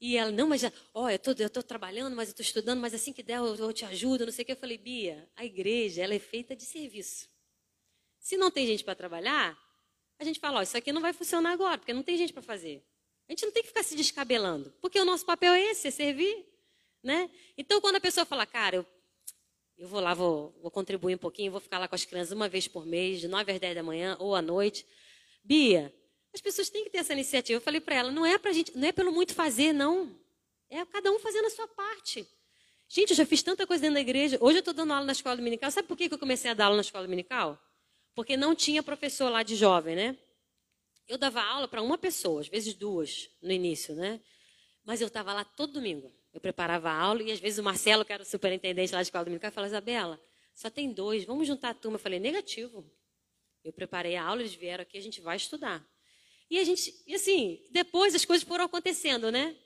[0.00, 3.12] E ela, não, mas já, ó, eu estou trabalhando, mas eu estou estudando, mas assim
[3.12, 4.52] que der eu, eu te ajudo, não sei o que.
[4.52, 7.28] Eu falei, Bia, a igreja, ela é feita de serviço.
[8.18, 9.56] Se não tem gente para trabalhar,
[10.18, 12.42] a gente fala, ó, isso aqui não vai funcionar agora, porque não tem gente para
[12.42, 12.84] fazer.
[13.28, 15.90] A gente não tem que ficar se descabelando, porque o nosso papel é esse, é
[15.90, 16.44] servir,
[17.02, 17.30] né?
[17.56, 18.86] Então, quando a pessoa fala, cara, eu,
[19.76, 22.48] eu vou lá, vou, vou contribuir um pouquinho, vou ficar lá com as crianças uma
[22.48, 24.86] vez por mês, de 9 às 10 da manhã ou à noite,
[25.42, 25.94] Bia,
[26.32, 27.58] as pessoas têm que ter essa iniciativa.
[27.58, 30.10] Eu falei para ela, não é pra gente, não é pelo muito fazer, não.
[30.70, 32.26] É cada um fazendo a sua parte.
[32.88, 34.38] Gente, eu já fiz tanta coisa dentro da igreja.
[34.40, 35.70] Hoje eu estou dando aula na escola dominical.
[35.70, 37.60] Sabe por que eu comecei a dar aula na escola dominical?
[38.14, 40.18] Porque não tinha professor lá de jovem, né?
[41.06, 44.20] Eu dava aula para uma pessoa, às vezes duas, no início, né?
[44.84, 46.12] Mas eu estava lá todo domingo.
[46.34, 49.02] Eu preparava a aula e às vezes o Marcelo, que era o superintendente lá da
[49.02, 50.20] escola dominical, falava, Isabela,
[50.52, 51.94] só tem dois, vamos juntar a turma.
[51.94, 52.84] Eu falei, negativo.
[53.62, 55.86] Eu preparei a aula, eles vieram aqui, a gente vai estudar.
[56.50, 59.56] E a gente, e assim, depois as coisas foram acontecendo, né?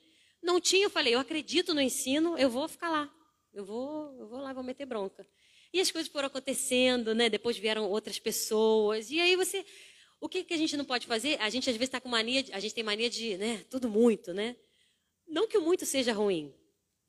[0.41, 3.13] Não tinha, eu falei, eu acredito no ensino, eu vou ficar lá.
[3.51, 5.27] Eu vou, eu vou lá, vou meter bronca.
[5.73, 7.29] E as coisas foram acontecendo, né?
[7.29, 9.09] Depois vieram outras pessoas.
[9.09, 9.65] E aí você,
[10.21, 11.39] o que, que a gente não pode fazer?
[11.41, 13.65] A gente às vezes está com mania, a gente tem mania de, né?
[13.69, 14.55] Tudo muito, né?
[15.27, 16.53] Não que o muito seja ruim,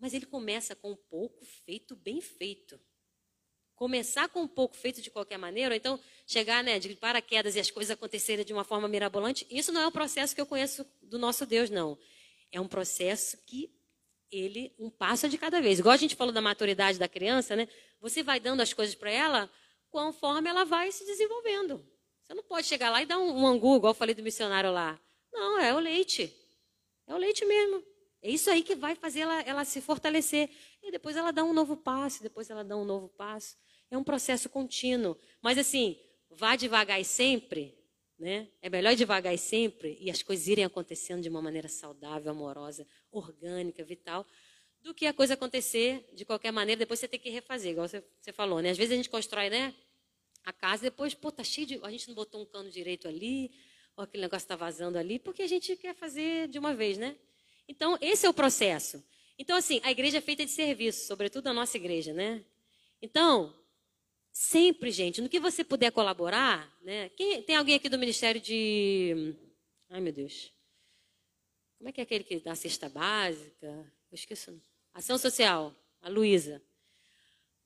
[0.01, 2.81] mas ele começa com um pouco feito bem feito
[3.81, 7.61] começar com um pouco feito de qualquer maneira, ou então chegar né, de paraquedas e
[7.61, 10.87] as coisas acontecerem de uma forma mirabolante, isso não é o processo que eu conheço
[11.01, 11.99] do nosso Deus, não.
[12.53, 13.73] É um processo que
[14.31, 15.79] ele, um passo de cada vez.
[15.79, 17.67] Igual a gente falou da maturidade da criança, né?
[18.03, 19.51] Você vai dando as coisas para ela
[19.89, 21.83] conforme ela vai se desenvolvendo.
[22.23, 24.71] Você não pode chegar lá e dar um, um angu, igual eu falei do missionário
[24.71, 25.01] lá.
[25.33, 26.31] Não, é o leite.
[27.07, 27.83] É o leite mesmo.
[28.23, 30.51] É isso aí que vai fazer ela, ela se fortalecer.
[30.83, 33.57] E depois ela dá um novo passo, depois ela dá um novo passo.
[33.91, 35.17] É um processo contínuo.
[35.43, 35.99] Mas assim,
[36.31, 37.77] vá devagar e sempre,
[38.19, 38.49] né?
[38.61, 42.87] É melhor devagar e sempre e as coisas irem acontecendo de uma maneira saudável, amorosa,
[43.11, 44.27] orgânica, vital,
[44.81, 48.03] do que a coisa acontecer de qualquer maneira, depois você tem que refazer, igual você,
[48.21, 48.71] você falou, né?
[48.71, 49.75] Às vezes a gente constrói, né?
[50.45, 51.81] a casa, depois, pô, tá cheio de.
[51.83, 53.51] A gente não botou um cano direito ali,
[53.97, 57.17] ou aquele negócio está vazando ali, porque a gente quer fazer de uma vez, né?
[57.71, 59.01] Então, esse é o processo.
[59.39, 62.45] Então, assim, a igreja é feita de serviço, sobretudo a nossa igreja, né?
[63.01, 63.57] Então,
[64.33, 67.11] sempre, gente, no que você puder colaborar, né?
[67.11, 69.37] Quem, tem alguém aqui do Ministério de.
[69.89, 70.53] Ai, meu Deus.
[71.79, 73.69] Como é que é aquele que dá cesta básica?
[74.11, 74.61] Eu esqueci.
[74.93, 76.61] Ação Social, a Luísa.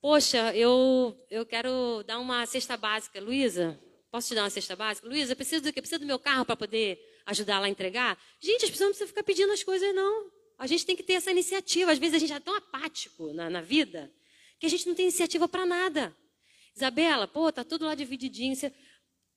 [0.02, 3.18] Poxa, eu, eu quero dar uma cesta básica.
[3.22, 3.80] Luísa,
[4.10, 5.08] posso te dar uma cesta básica?
[5.08, 5.80] Luísa, preciso do quê?
[5.80, 8.18] Preciso do meu carro para poder ajudar lá a entregar?
[8.40, 10.30] Gente, as pessoas não precisam ficar pedindo as coisas, não.
[10.58, 11.92] A gente tem que ter essa iniciativa.
[11.92, 14.12] Às vezes a gente é tão apático na, na vida
[14.58, 16.16] que a gente não tem iniciativa para nada.
[16.74, 18.56] Isabela, pô, tá tudo lá divididinho.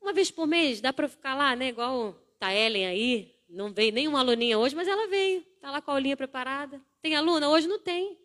[0.02, 1.70] Uma vez por mês, dá para ficar lá, né?
[1.70, 3.36] Igual tá Ellen aí.
[3.50, 5.42] Não veio nenhuma aluninha hoje, mas ela veio.
[5.62, 6.82] Tá lá com a aulinha preparada.
[7.02, 7.50] Tem aluna?
[7.50, 8.18] Hoje não tem.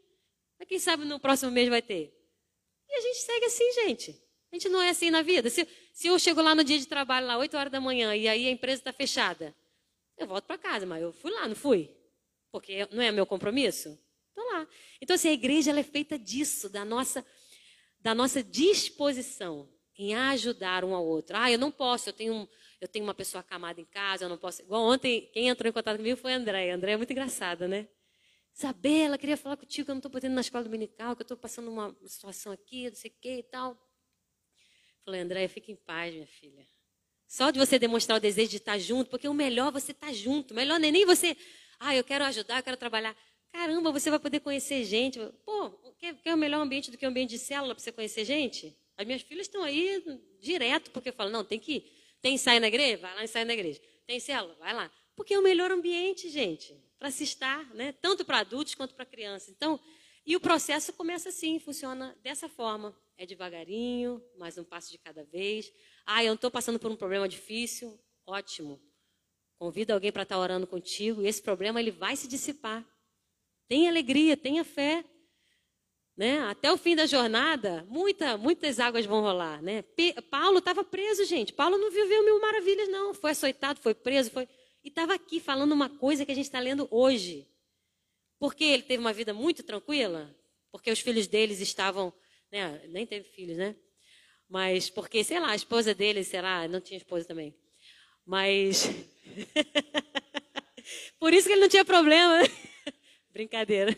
[0.58, 2.12] Mas quem sabe no próximo mês vai ter.
[2.88, 4.22] E a gente segue assim, gente.
[4.53, 5.48] A gente não é assim na vida.
[5.48, 8.28] Se, se eu chego lá no dia de trabalho, lá 8 horas da manhã, e
[8.28, 9.55] aí a empresa está fechada,
[10.18, 11.90] eu volto para casa, mas eu fui lá, não fui?
[12.50, 13.98] Porque não é meu compromisso?
[14.28, 14.68] Estou lá.
[15.00, 17.24] Então, assim, a igreja é feita disso, da nossa,
[17.98, 19.66] da nossa disposição
[19.98, 21.34] em ajudar um ao outro.
[21.34, 22.46] Ah, eu não posso, eu tenho,
[22.78, 24.61] eu tenho uma pessoa acamada em casa, eu não posso.
[24.61, 26.74] Igual ontem, quem entrou em contato comigo foi a Andréia.
[26.74, 27.88] A Andréia é muito engraçada, né?
[28.55, 31.38] Isabela, queria falar contigo que eu não estou podendo na escola dominical, que eu estou
[31.38, 33.78] passando uma situação aqui, não sei o que e tal.
[35.05, 36.66] Falei, Andréia, fique em paz, minha filha.
[37.26, 40.12] Só de você demonstrar o desejo de estar junto, porque o melhor é você estar
[40.12, 40.53] junto.
[40.53, 41.36] O melhor não é nem você,
[41.80, 43.16] ah, eu quero ajudar, eu quero trabalhar.
[43.50, 45.18] Caramba, você vai poder conhecer gente.
[45.44, 48.24] Pô, quer, quer o melhor ambiente do que o ambiente de célula para você conhecer
[48.24, 48.76] gente?
[48.96, 50.03] As minhas filhas estão aí
[50.40, 51.92] direto, porque eu falo, não, tem que ir.
[52.20, 52.98] Tem ensaio na igreja?
[52.98, 53.80] Vai lá ensaio na igreja.
[54.07, 54.55] Tem célula?
[54.57, 54.90] Vai lá.
[55.16, 57.90] Porque é o melhor ambiente, gente para se estar, né?
[58.00, 59.48] tanto para adultos quanto para crianças.
[59.48, 59.80] Então,
[60.24, 62.96] e o processo começa assim, funciona dessa forma.
[63.16, 65.72] É devagarinho, mais um passo de cada vez.
[66.04, 67.98] Ah, eu estou passando por um problema difícil.
[68.26, 68.80] Ótimo.
[69.58, 72.84] Convida alguém para estar tá orando contigo e esse problema ele vai se dissipar.
[73.68, 75.04] Tenha alegria, tenha fé.
[76.16, 76.40] Né?
[76.40, 79.62] Até o fim da jornada, muita, muitas águas vão rolar.
[79.62, 79.82] Né?
[80.30, 81.52] Paulo estava preso, gente.
[81.52, 83.14] Paulo não viveu mil maravilhas, não.
[83.14, 84.48] Foi açoitado, foi preso, foi
[84.84, 87.48] e estava aqui falando uma coisa que a gente está lendo hoje.
[88.38, 90.34] Porque ele teve uma vida muito tranquila?
[90.72, 92.12] Porque os filhos deles estavam.
[92.53, 93.74] Né, nem teve filhos, né?
[94.46, 97.55] Mas porque, sei lá, a esposa dele, sei lá, não tinha esposa também.
[98.26, 98.84] Mas.
[101.18, 102.40] Por isso que ele não tinha problema.
[103.32, 103.96] Brincadeira.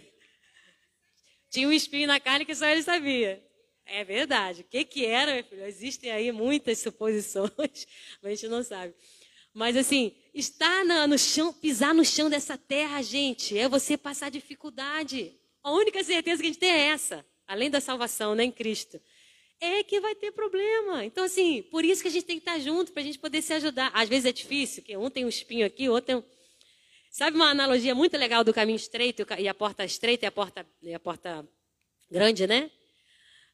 [1.51, 3.45] Tinha um espinho na carne que só ele sabia.
[3.85, 4.63] É verdade.
[4.63, 5.65] O que, que era, meu filho?
[5.65, 7.51] Existem aí muitas suposições,
[8.23, 8.95] mas a gente não sabe.
[9.53, 15.37] Mas assim, estar no chão, pisar no chão dessa terra, gente, é você passar dificuldade.
[15.63, 19.01] A única certeza que a gente tem é essa, além da salvação, né, em Cristo.
[19.61, 21.05] É que vai ter problema.
[21.05, 23.41] Então, assim, por isso que a gente tem que estar junto, para a gente poder
[23.43, 23.91] se ajudar.
[23.95, 26.23] Às vezes é difícil, que um tem um espinho aqui, outro tem um...
[27.11, 30.67] Sabe uma analogia muito legal do caminho estreito e a porta estreita e a porta,
[30.83, 31.49] e a porta
[32.11, 32.71] grande, né?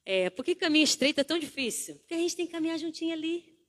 [0.05, 1.97] É, por que caminho estreito é tão difícil?
[1.97, 3.60] Porque a gente tem que caminhar juntinho ali.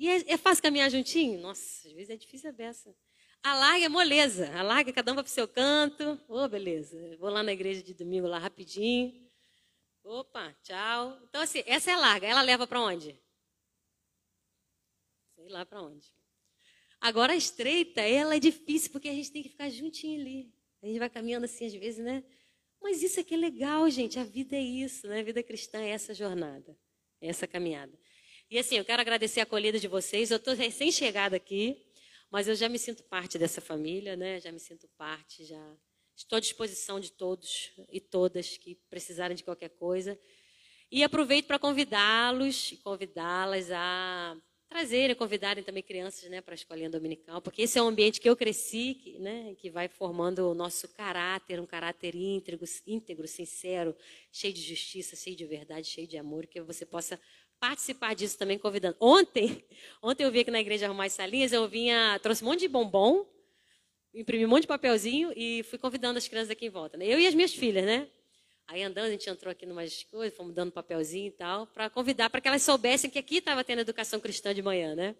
[0.00, 1.38] E é, é fácil caminhar juntinho?
[1.38, 2.96] Nossa, às vezes é difícil a beça.
[3.42, 4.50] A larga é moleza.
[4.58, 6.18] A larga, cada um vai para o seu canto.
[6.26, 7.18] Ô, oh, beleza.
[7.18, 9.12] Vou lá na igreja de domingo, lá rapidinho.
[10.02, 11.20] Opa, tchau.
[11.28, 12.26] Então, assim, essa é larga.
[12.26, 13.14] Ela leva para onde?
[15.34, 16.10] Sei lá para onde.
[16.98, 20.50] Agora, a estreita, ela é difícil, porque a gente tem que ficar juntinho ali.
[20.82, 22.24] A gente vai caminhando assim, às vezes, né?
[22.80, 24.18] Mas isso aqui é legal, gente.
[24.18, 25.20] A vida é isso, né?
[25.20, 26.74] A vida cristã é essa jornada,
[27.20, 27.99] é essa caminhada.
[28.50, 30.28] E assim, eu quero agradecer a acolhida de vocês.
[30.28, 31.86] Eu estou recém-chegada aqui,
[32.28, 34.40] mas eu já me sinto parte dessa família, né?
[34.40, 35.76] Já me sinto parte, já
[36.16, 40.18] estou à disposição de todos e todas que precisarem de qualquer coisa.
[40.90, 44.36] E aproveito para convidá-los e convidá-las a
[44.68, 48.28] trazerem, convidarem também crianças né, para a escolinha dominical, porque esse é um ambiente que
[48.28, 53.96] eu cresci, que, né, que vai formando o nosso caráter, um caráter íntegro, íntegro, sincero,
[54.30, 57.20] cheio de justiça, cheio de verdade, cheio de amor, que você possa
[57.60, 58.96] participar disso também, convidando.
[58.98, 59.62] Ontem,
[60.02, 62.68] ontem eu vi aqui na igreja arrumar as salinhas, eu vinha, trouxe um monte de
[62.68, 63.26] bombom,
[64.14, 66.96] imprimi um monte de papelzinho e fui convidando as crianças aqui em volta.
[66.96, 67.06] Né?
[67.06, 68.08] Eu e as minhas filhas, né?
[68.66, 72.30] Aí andando, a gente entrou aqui numas coisas, fomos dando papelzinho e tal, para convidar,
[72.30, 75.16] para que elas soubessem que aqui estava tendo educação cristã de manhã, né?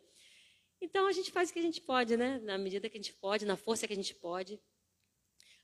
[0.80, 2.40] Então a gente faz o que a gente pode, né?
[2.44, 4.58] Na medida que a gente pode, na força que a gente pode,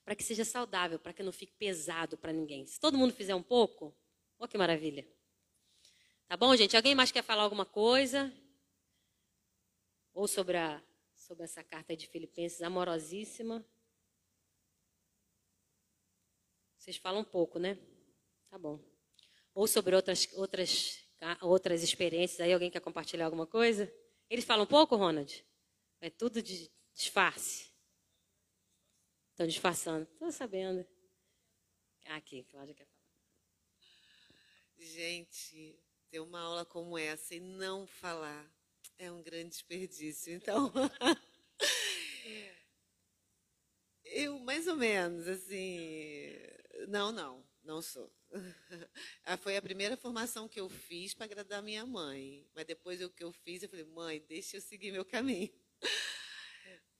[0.04, 2.66] para que seja saudável, para que não fique pesado para ninguém.
[2.66, 3.96] Se todo mundo fizer um pouco,
[4.38, 5.06] olha que maravilha.
[6.28, 6.76] Tá bom, gente?
[6.76, 8.32] Alguém mais quer falar alguma coisa?
[10.12, 10.82] Ou sobre, a,
[11.14, 13.64] sobre essa carta de Filipenses amorosíssima?
[16.76, 17.78] Vocês falam um pouco, né?
[18.50, 18.80] Tá bom.
[19.54, 21.06] Ou sobre outras, outras
[21.40, 22.52] outras experiências aí.
[22.52, 23.92] Alguém quer compartilhar alguma coisa?
[24.28, 25.44] Eles falam pouco, Ronald?
[26.00, 27.72] É tudo de disfarce.
[29.30, 30.08] Estão disfarçando.
[30.12, 30.84] Estou sabendo.
[32.06, 32.96] Aqui, Cláudia quer falar.
[34.78, 35.78] Gente,
[36.11, 38.50] ter uma aula como essa e não falar
[38.98, 40.32] é um grande desperdício.
[40.32, 40.72] Então,
[44.04, 46.32] eu mais ou menos, assim.
[46.88, 48.11] Não, não, não sou.
[49.28, 52.46] Ah, foi a primeira formação que eu fiz para agradar minha mãe.
[52.54, 55.50] Mas depois o que eu fiz, eu falei, mãe, deixa eu seguir meu caminho.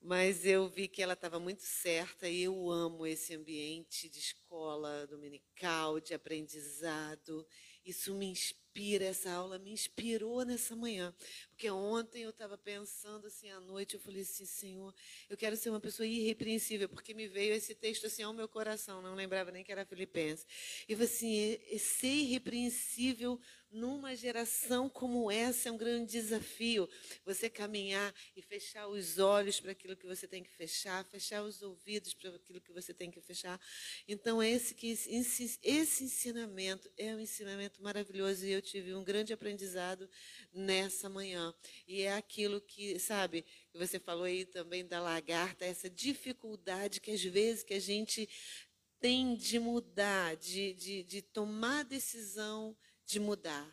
[0.07, 5.05] Mas eu vi que ela estava muito certa e eu amo esse ambiente de escola
[5.09, 7.45] dominical, de aprendizado.
[7.85, 11.13] Isso me inspira, essa aula me inspirou nessa manhã.
[11.49, 14.95] Porque ontem eu estava pensando assim à noite, eu falei assim, Senhor,
[15.29, 19.03] eu quero ser uma pessoa irrepreensível, porque me veio esse texto assim ao meu coração,
[19.03, 20.47] não lembrava nem que era Filipenses.
[20.89, 23.41] E eu falei assim, ser irrepreensível
[23.77, 26.89] numa geração como essa é um grande desafio.
[27.25, 31.63] Você caminhar e fechar os olhos para aquilo que você tem que fechar, fechar os
[31.63, 33.61] ouvidos para aquilo que você tem que fechar.
[34.09, 40.09] Então, esse, que, esse, ensinamento é um ensinamento maravilhoso e eu tive um grande aprendizado
[40.53, 41.55] nessa manhã.
[41.87, 47.11] E é aquilo que, sabe, que você falou aí também da lagarta, essa dificuldade que
[47.11, 48.27] às vezes que a gente
[48.99, 52.75] tem de mudar, de, de, de tomar decisão
[53.07, 53.67] de mudar.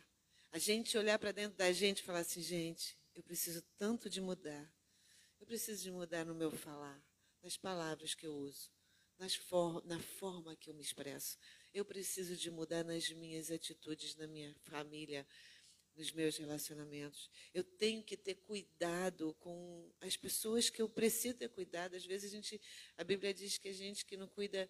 [0.52, 4.20] A gente olhar para dentro da gente e falar assim, gente, eu preciso tanto de
[4.20, 4.72] mudar.
[5.40, 7.04] Eu preciso de mudar no meu falar,
[7.42, 8.70] nas palavras que eu uso,
[9.46, 11.36] for na forma que eu me expresso.
[11.72, 15.26] Eu preciso de mudar nas minhas atitudes, na minha família,
[15.96, 17.28] nos meus relacionamentos.
[17.52, 21.94] Eu tenho que ter cuidado com as pessoas que eu preciso ter cuidado.
[21.94, 22.60] Às vezes a gente,
[22.96, 24.68] a Bíblia diz que a gente que não cuida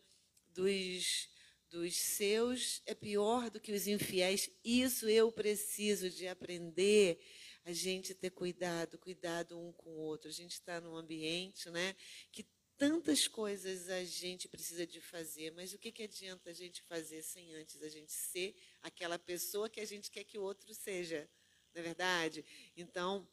[0.48, 1.28] dos
[1.74, 4.48] dos seus é pior do que os infiéis.
[4.64, 7.18] Isso eu preciso de aprender.
[7.64, 10.28] A gente ter cuidado, cuidado um com o outro.
[10.28, 11.96] A gente está num ambiente, né,
[12.30, 12.46] que
[12.76, 17.22] tantas coisas a gente precisa de fazer, mas o que, que adianta a gente fazer
[17.22, 21.28] sem antes a gente ser aquela pessoa que a gente quer que o outro seja,
[21.74, 22.44] não é verdade?
[22.76, 23.26] Então,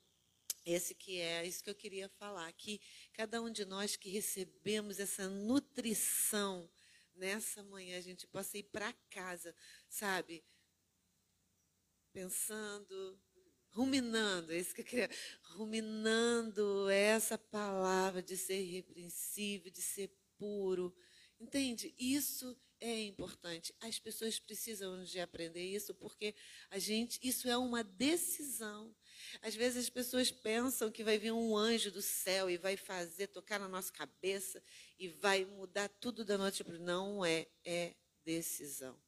[0.65, 2.81] esse que é isso que eu queria falar, que
[3.13, 6.67] cada um de nós que recebemos essa nutrição
[7.16, 9.55] nessa manhã a gente possa ir para casa,
[9.89, 10.43] sabe?
[12.14, 13.20] Pensando,
[13.70, 15.09] ruminando, é isso que eu queria,
[15.55, 20.93] ruminando essa palavra de ser irrepreensível, de ser puro.
[21.39, 21.93] Entende?
[21.97, 23.74] Isso é importante.
[23.80, 26.36] As pessoas precisam de aprender isso porque
[26.70, 28.93] a gente, isso é uma decisão.
[29.41, 33.27] Às vezes as pessoas pensam que vai vir um anjo do céu e vai fazer,
[33.27, 34.61] tocar na nossa cabeça
[34.97, 38.99] e vai mudar tudo da noite para Não é, é decisão.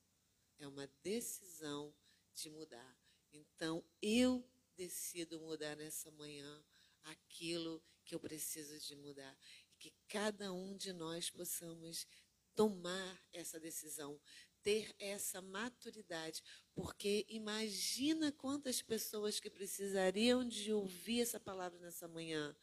[0.59, 1.93] É uma decisão
[2.33, 2.97] de mudar.
[3.31, 4.43] Então, eu
[4.75, 6.63] decido mudar nessa manhã
[7.03, 9.37] aquilo que eu preciso de mudar.
[9.69, 12.07] E que cada um de nós possamos
[12.55, 14.19] tomar essa decisão,
[14.63, 16.41] ter essa maturidade,
[16.73, 22.55] porque imagina quantas pessoas que precisariam de ouvir essa palavra nessa manhã.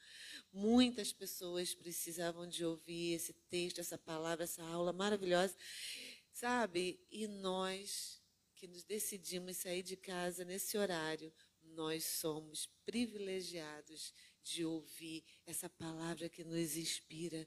[0.52, 5.54] Muitas pessoas precisavam de ouvir esse texto, essa palavra, essa aula maravilhosa,
[6.32, 6.98] sabe?
[7.10, 8.20] E nós
[8.56, 11.32] que nos decidimos sair de casa nesse horário,
[11.62, 17.46] nós somos privilegiados de ouvir essa palavra que nos inspira,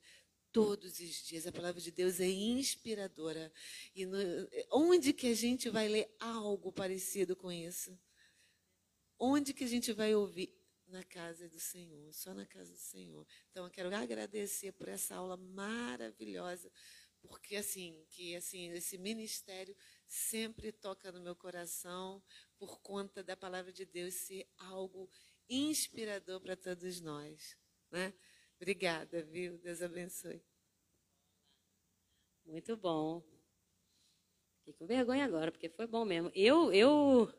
[0.53, 1.47] todos os dias.
[1.47, 3.51] A palavra de Deus é inspiradora.
[3.93, 4.17] E no,
[4.71, 7.99] onde que a gente vai ler algo parecido com isso?
[9.19, 10.55] Onde que a gente vai ouvir?
[10.85, 13.25] Na casa do Senhor, só na casa do Senhor.
[13.49, 16.71] Então eu quero agradecer por essa aula maravilhosa,
[17.19, 19.75] porque assim, que assim, esse ministério
[20.05, 22.21] sempre toca no meu coração
[22.59, 25.09] por conta da palavra de Deus ser algo
[25.49, 27.57] inspirador para todos nós,
[27.89, 28.13] né?
[28.57, 29.57] Obrigada, viu?
[29.57, 30.41] Deus abençoe.
[32.45, 33.23] Muito bom.
[34.59, 36.31] Fiquei com vergonha agora, porque foi bom mesmo.
[36.33, 37.33] Eu, eu,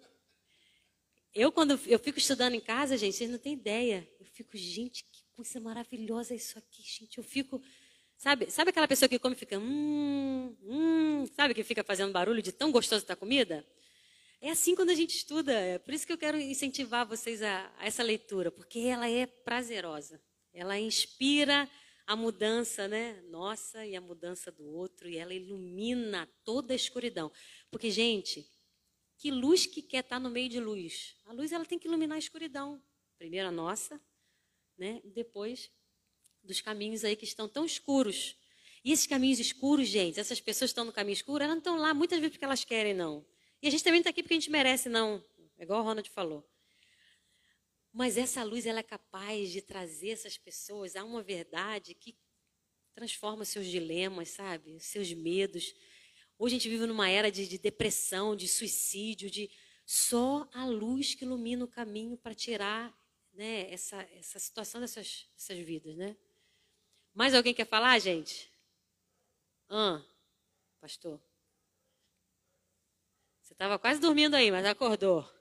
[1.35, 4.09] eu quando eu fico estudando em casa, gente, vocês não têm ideia.
[4.21, 7.19] Eu fico, gente, que coisa maravilhosa isso aqui, gente.
[7.19, 7.62] Eu fico,
[8.17, 12.43] sabe, sabe aquela pessoa que come e fica, hum, hum, sabe que fica fazendo barulho
[12.43, 13.67] de tão gostoso da comida?
[14.41, 15.53] É assim quando a gente estuda.
[15.53, 19.27] É por isso que eu quero incentivar vocês a, a essa leitura, porque ela é
[19.27, 20.21] prazerosa.
[20.55, 21.69] Ela inspira
[22.07, 23.21] a mudança, né?
[23.29, 27.31] Nossa e a mudança do outro, e ela ilumina toda a escuridão.
[27.71, 28.49] Porque, gente,
[29.19, 31.17] que luz que quer estar no meio de luz?
[31.25, 32.81] A luz ela tem que iluminar a escuridão.
[33.19, 34.01] Primeiro a nossa,
[34.79, 35.01] né?
[35.05, 35.71] Depois
[36.43, 38.37] dos caminhos aí que estão tão escuros.
[38.85, 41.77] E esses caminhos escuros, gente, essas pessoas que estão no caminho escuro, elas não estão
[41.77, 43.25] lá muitas vezes porque elas querem, não.
[43.63, 45.25] E a gente também não está aqui porque a gente merece, não.
[45.57, 46.47] É igual o Ronald falou.
[47.95, 52.18] Mas essa luz ela é capaz de trazer essas pessoas a uma verdade que
[52.92, 54.80] transforma seus dilemas, sabe?
[54.80, 55.72] Seus medos.
[56.36, 59.49] Hoje a gente vive numa era de, de depressão, de suicídio, de
[59.86, 62.92] só a luz que ilumina o caminho para tirar
[63.32, 66.16] né, essa, essa situação dessas, dessas vidas, né?
[67.14, 68.51] Mais alguém quer falar, gente?
[69.68, 70.05] Ah,
[70.80, 71.22] pastor.
[73.40, 75.32] Você estava quase dormindo aí, mas acordou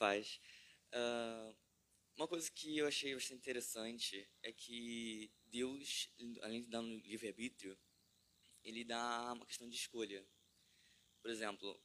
[0.00, 0.40] paz.
[0.94, 1.54] Uh,
[2.16, 6.08] uma coisa que eu achei bastante interessante é que Deus,
[6.40, 7.78] além de dar um livre-arbítrio,
[8.64, 10.26] ele dá uma questão de escolha.
[11.20, 11.78] Por exemplo,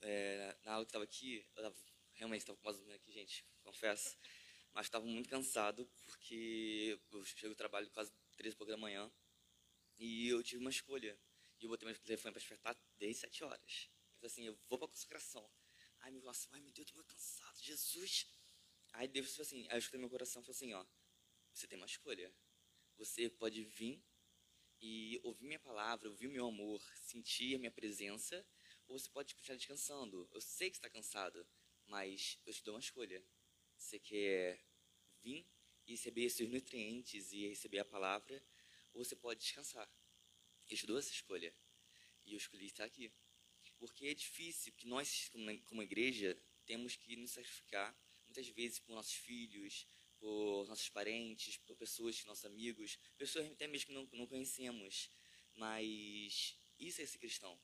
[0.00, 1.76] é, na aula que estava aqui, eu tava,
[2.14, 4.16] realmente estava quase dormindo aqui, gente, confesso,
[4.72, 9.10] mas estava muito cansado porque eu chego do trabalho quase três e pouco da manhã
[9.98, 11.18] e eu tive uma escolha.
[11.58, 13.90] E eu botei meu telefone para despertar desde sete horas.
[13.90, 15.50] Eu falei assim, eu vou para a consagração.
[16.00, 18.26] Ai, meu, nossa, ai, meu Deus, eu tô cansado, Jesus.
[18.92, 20.84] Aí Deus falou assim, aí eu escutei meu coração, falou assim, ó,
[21.52, 22.34] você tem uma escolha.
[22.96, 24.02] Você pode vir
[24.80, 28.46] e ouvir minha palavra, ouvir meu amor, sentir a minha presença,
[28.88, 30.28] ou você pode continuar descansando.
[30.32, 31.46] Eu sei que está cansado,
[31.86, 33.22] mas eu te dou uma escolha.
[33.76, 34.64] Você quer
[35.22, 35.46] vir
[35.86, 38.42] e receber esses nutrientes e receber a palavra,
[38.92, 39.90] ou você pode descansar.
[40.68, 41.54] Eu te dou essa escolha.
[42.24, 43.12] E eu escolhi estar aqui.
[43.80, 45.30] Porque é difícil, que nós,
[45.64, 49.86] como igreja, temos que nos sacrificar, muitas vezes por nossos filhos,
[50.18, 55.10] por nossos parentes, por pessoas, nossos amigos, pessoas até mesmo que não, não conhecemos.
[55.56, 57.58] Mas isso é ser cristão,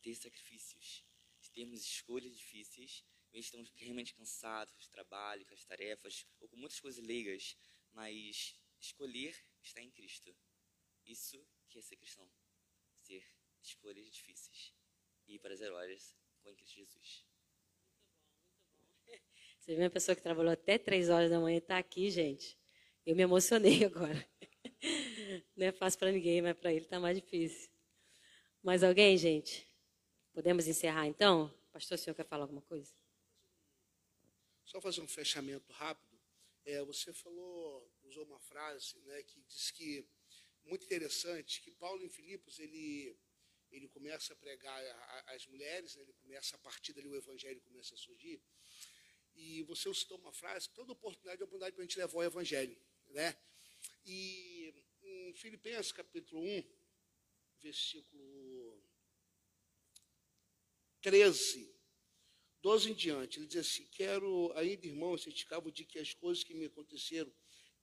[0.00, 1.04] ter sacrifícios,
[1.52, 6.80] termos escolhas difíceis, mesmo estamos realmente cansados o trabalho, com as tarefas, ou com muitas
[6.80, 7.54] coisas leigas,
[7.92, 10.34] mas escolher está em Cristo.
[11.04, 12.28] Isso que é ser cristão,
[13.02, 13.22] ser
[13.62, 14.72] escolhas difíceis
[15.26, 17.26] e para zero horas com Cristo Jesus.
[17.98, 19.12] Muito bom, muito bom.
[19.58, 22.58] Você vê uma pessoa que trabalhou até três horas da manhã e está aqui, gente.
[23.04, 24.28] Eu me emocionei agora.
[25.56, 27.70] Não é fácil para ninguém, mas para ele está mais difícil.
[28.62, 29.66] Mais alguém, gente?
[30.32, 31.52] Podemos encerrar então?
[31.72, 32.92] Pastor, o senhor quer falar alguma coisa?
[34.64, 36.18] Só fazer um fechamento rápido.
[36.64, 40.06] É, você falou, usou uma frase né, que diz que,
[40.64, 43.16] muito interessante, que Paulo em Filipos, ele
[43.76, 44.80] ele começa a pregar
[45.26, 46.02] às mulheres, né?
[46.02, 48.40] ele começa a partir dali o evangelho começa a surgir.
[49.34, 52.76] E você citou uma frase, toda oportunidade é oportunidade para a gente levar o evangelho,
[53.08, 53.36] né?
[54.06, 54.72] E
[55.02, 56.64] em Filipenses capítulo 1,
[57.60, 58.82] versículo
[61.00, 61.74] 13,
[62.62, 66.54] 12 em diante, ele diz assim: Quero ainda, irmãos, certificar de que as coisas que
[66.54, 67.32] me aconteceram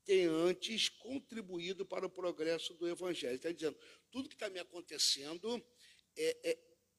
[0.03, 3.35] têm antes contribuído para o progresso do Evangelho.
[3.35, 3.77] Está dizendo,
[4.09, 5.63] tudo que está me acontecendo
[6.17, 6.57] é, é,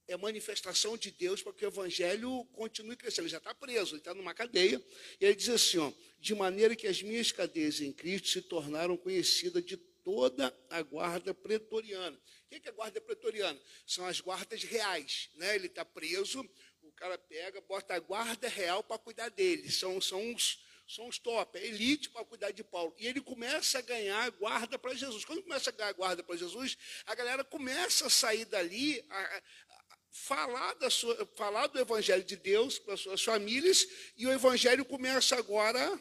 [0.09, 3.25] é manifestação de Deus para que o evangelho continue crescendo.
[3.25, 4.83] Ele já está preso, ele está numa cadeia.
[5.21, 8.97] E ele diz assim: ó, de maneira que as minhas cadeias em Cristo se tornaram
[8.97, 12.17] conhecidas de toda a guarda pretoriana.
[12.17, 13.61] O que é a guarda pretoriana?
[13.87, 15.31] São as guardas reais.
[15.35, 15.55] Né?
[15.55, 16.41] Ele está preso,
[16.83, 19.71] o cara pega, bota a guarda real para cuidar dele.
[19.71, 20.59] São, são os
[20.95, 22.95] são os top, é elite para cuidar de Paulo.
[22.99, 25.25] E ele começa a ganhar guarda para Jesus.
[25.25, 26.77] Quando começa a ganhar guarda para Jesus,
[27.07, 32.25] a galera começa a sair dali, a, a, a falar, da sua, falar do Evangelho
[32.25, 33.87] de Deus para suas famílias,
[34.17, 36.01] e o Evangelho começa agora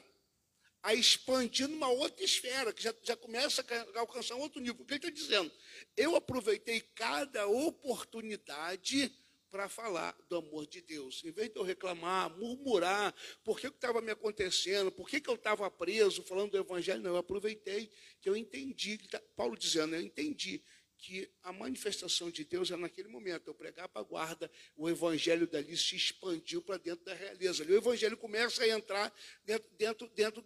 [0.83, 3.63] a expandir numa outra esfera, que já, já começa
[3.95, 4.81] a alcançar um outro nível.
[4.81, 5.51] O que ele está dizendo?
[5.95, 9.15] Eu aproveitei cada oportunidade
[9.51, 11.21] para falar do amor de Deus.
[11.25, 13.13] Em vez de eu reclamar, murmurar,
[13.43, 17.11] por que estava me acontecendo, por que, que eu estava preso falando do Evangelho, não,
[17.11, 17.91] eu aproveitei
[18.21, 20.63] que eu entendi, tá, Paulo dizendo, eu entendi
[21.01, 23.47] que a manifestação de Deus é naquele momento.
[23.47, 27.63] Eu pregar para a guarda, o evangelho dali se expandiu para dentro da realeza.
[27.63, 29.11] o evangelho começa a entrar
[29.43, 30.45] dentro, dentro, dentro,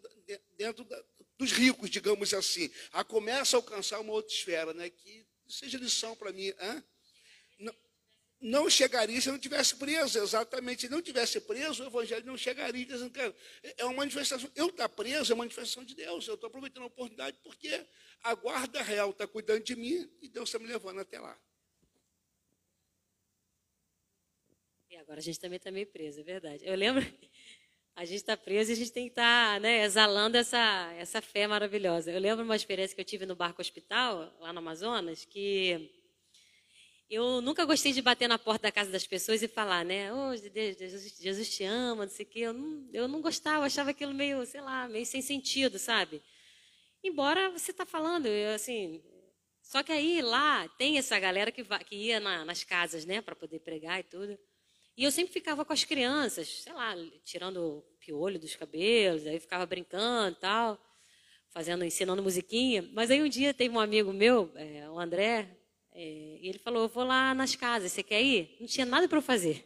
[0.58, 1.04] dentro da,
[1.38, 2.72] dos ricos, digamos assim.
[2.94, 4.90] A começa a alcançar uma outra esfera, né?
[4.90, 6.54] Que seja lição para mim.
[6.58, 6.82] Hã?
[8.42, 10.82] Não, chegaria se não tivesse preso, exatamente.
[10.82, 12.86] Se não tivesse preso, o evangelho não chegaria.
[12.86, 13.36] Dizendo, cara,
[13.78, 14.52] é uma manifestação.
[14.56, 16.28] Eu estar preso é uma manifestação de Deus.
[16.28, 17.86] Eu estou aproveitando a oportunidade porque
[18.24, 21.38] a guarda real está cuidando de mim e Deus está me levando até lá.
[24.90, 26.66] E agora a gente também está meio preso, é verdade.
[26.66, 27.04] Eu lembro,
[27.96, 31.22] a gente está preso e a gente tem que estar tá, né, exalando essa, essa
[31.22, 32.12] fé maravilhosa.
[32.12, 36.05] Eu lembro uma experiência que eu tive no barco hospital, lá no Amazonas, que
[37.10, 40.12] eu nunca gostei de bater na porta da casa das pessoas e falar, né?
[40.12, 42.40] Oh, Jesus, Jesus te ama, não sei o quê.
[42.40, 46.22] Eu não, eu não gostava, eu achava aquilo meio, sei lá, meio sem sentido, sabe?
[47.04, 49.04] Embora você está falando, eu, assim.
[49.62, 53.36] Só que aí lá tem essa galera que, que ia na, nas casas, né, para
[53.36, 54.38] poder pregar e tudo.
[54.98, 59.66] E eu sempre ficava com as crianças, sei lá, tirando piolho dos cabelos, aí ficava
[59.66, 60.80] brincando e tal,
[61.50, 62.90] fazendo, ensinando musiquinha.
[62.94, 65.50] Mas aí um dia teve um amigo meu, é, o André,
[65.98, 68.58] é, e ele falou: Eu vou lá nas casas, você quer ir?
[68.60, 69.66] Não tinha nada para eu fazer.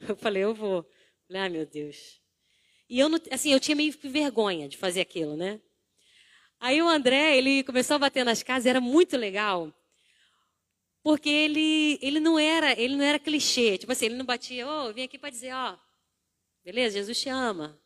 [0.08, 0.78] Eu falei: Eu vou.
[0.78, 0.86] Eu
[1.26, 2.20] falei, ah, meu Deus.
[2.88, 5.60] E eu, não, assim, eu tinha meio que vergonha de fazer aquilo, né?
[6.60, 9.74] Aí o André, ele começou a bater nas casas, era muito legal,
[11.02, 14.88] porque ele, ele não era, ele não era clichê, tipo assim, ele não batia, ô,
[14.88, 15.78] oh, vim aqui para dizer, ó, oh,
[16.64, 17.80] beleza, Jesus te ama.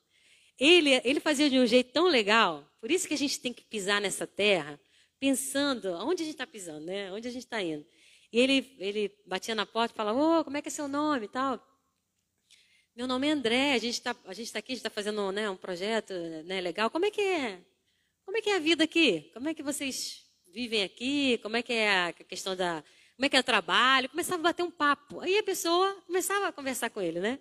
[0.58, 3.64] Ele, ele fazia de um jeito tão legal, por isso que a gente tem que
[3.64, 4.78] pisar nessa terra,
[5.20, 7.12] pensando, onde a gente está pisando, né?
[7.12, 7.86] Onde a gente está indo.
[8.32, 10.88] E ele, ele batia na porta e falava, ô, oh, como é que é seu
[10.88, 11.64] nome e tal.
[12.97, 15.56] Meu nome é André, a gente está tá aqui, a gente está fazendo né, um
[15.56, 16.12] projeto
[16.44, 16.90] né, legal.
[16.90, 17.60] Como é que é?
[18.24, 19.30] Como é que é a vida aqui?
[19.34, 21.38] Como é que vocês vivem aqui?
[21.38, 22.82] Como é que é a questão da.
[23.16, 24.09] Como é que é o trabalho?
[24.09, 25.20] Começava a bater um papo.
[25.20, 27.38] Aí a pessoa começava a conversar com ele, né?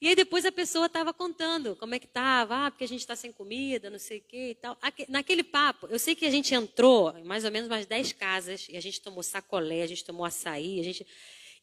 [0.00, 3.00] E aí depois a pessoa estava contando como é que estava, ah, porque a gente
[3.00, 4.78] está sem comida, não sei o quê e tal.
[5.08, 8.68] Naquele papo, eu sei que a gente entrou em mais ou menos umas 10 casas,
[8.68, 11.04] e a gente tomou sacolé, a gente tomou açaí, a gente.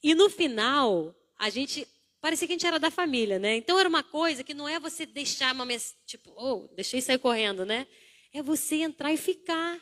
[0.03, 1.87] E no final, a gente
[2.19, 3.55] parecia que a gente era da família, né?
[3.55, 7.19] Então era uma coisa que não é você deixar uma mensagem, tipo, oh, deixei sair
[7.19, 7.87] correndo, né?
[8.33, 9.79] É você entrar e ficar.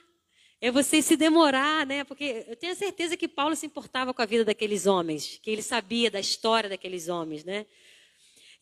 [0.62, 2.04] É você se demorar, né?
[2.04, 5.64] Porque eu tenho certeza que Paulo se importava com a vida daqueles homens, que ele
[5.64, 7.66] sabia da história daqueles homens, né?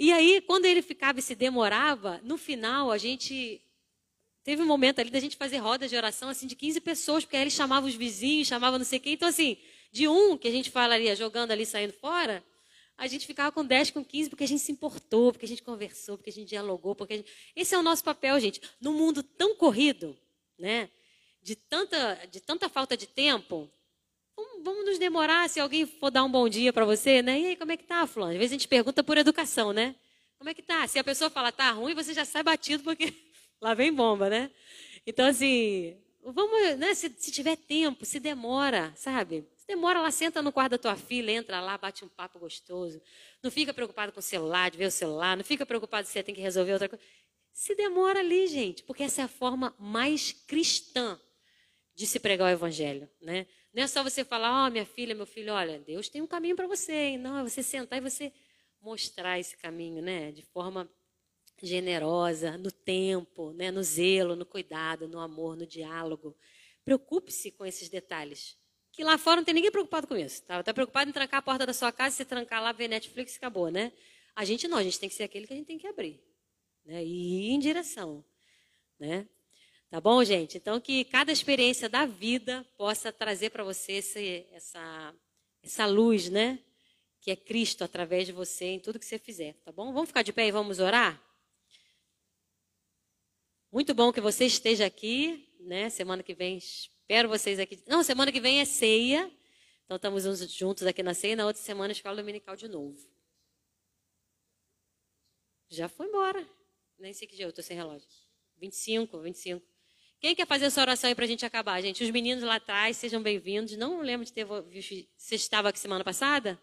[0.02, 3.62] E aí, quando ele ficava e se demorava, no final a gente
[4.44, 7.38] teve um momento ali da gente fazer rodas de oração assim de 15 pessoas, porque
[7.38, 9.14] aí ele chamava os vizinhos, chamava não sei quem.
[9.14, 9.58] Então assim,
[9.92, 12.44] de um que a gente falaria jogando ali saindo fora,
[12.98, 15.62] a gente ficava com 10, com 15, porque a gente se importou, porque a gente
[15.62, 16.96] conversou, porque a gente dialogou.
[16.96, 17.32] Porque gente...
[17.56, 18.60] Esse é o nosso papel, gente.
[18.82, 20.18] Num mundo tão corrido,
[20.58, 20.90] né?
[21.42, 23.70] de, tanta, de tanta falta de tempo,
[24.42, 27.40] vamos, vamos nos demorar se alguém for dar um bom dia para você, né?
[27.40, 28.34] E aí, como é que tá, Fulano?
[28.34, 29.96] Às vezes a gente pergunta por educação, né?
[30.38, 30.88] Como é que tá?
[30.88, 33.14] Se a pessoa fala tá ruim, você já sai batido, porque
[33.62, 34.52] lá vem bomba, né?
[35.06, 36.94] Então, assim, vamos, né?
[36.94, 39.46] Se, se tiver tempo, se demora, sabe?
[39.68, 43.02] Demora lá, senta no quarto da tua filha, entra lá, bate um papo gostoso.
[43.42, 45.38] Não fica preocupado com o celular, de ver o celular.
[45.38, 47.04] Não fica preocupado se você tem que resolver outra coisa.
[47.54, 51.20] Se demora ali, gente, porque essa é a forma mais cristã
[51.94, 53.46] de se pregar o evangelho, né?
[53.74, 56.28] Não é só você falar, ó, oh, minha filha, meu filho, olha, Deus tem um
[56.28, 57.18] caminho para você, hein?
[57.18, 58.34] Não, é você sentar e você
[58.82, 60.32] mostrar esse caminho, né?
[60.32, 60.90] De forma
[61.62, 63.72] generosa, no tempo, né?
[63.72, 66.36] no zelo, no cuidado, no amor, no diálogo.
[66.84, 68.58] Preocupe-se com esses detalhes
[68.92, 70.44] que lá fora não tem ninguém preocupado com isso.
[70.44, 70.62] Tá?
[70.62, 73.70] tá preocupado em trancar a porta da sua casa, se trancar lá, ver Netflix, acabou,
[73.70, 73.92] né?
[74.36, 76.22] A gente não, a gente tem que ser aquele que a gente tem que abrir.
[76.86, 77.04] Né?
[77.04, 78.24] E ir em direção.
[79.00, 79.28] Né?
[79.92, 80.58] Tá bom, gente?
[80.58, 85.14] Então, que cada experiência da vida possa trazer para você esse, essa,
[85.62, 86.60] essa luz, né?
[87.20, 89.92] Que é Cristo através de você em tudo que você fizer, tá bom?
[89.92, 91.22] Vamos ficar de pé e vamos orar?
[93.70, 95.90] Muito bom que você esteja aqui, né?
[95.90, 97.84] Semana que vem Espero vocês aqui.
[97.86, 99.30] Não, semana que vem é ceia.
[99.84, 100.24] Então estamos
[100.54, 101.36] juntos aqui na ceia.
[101.36, 102.98] Na outra semana, escola dominical de novo.
[105.70, 106.48] Já foi embora.
[106.98, 108.08] Nem sei que dia eu estou sem relógio.
[108.58, 109.71] 25, 25.
[110.22, 112.04] Quem quer fazer essa oração aí para a gente acabar, gente?
[112.04, 113.76] Os meninos lá atrás, sejam bem-vindos.
[113.76, 115.10] Não lembro de ter visto.
[115.18, 116.62] Você estava aqui semana passada?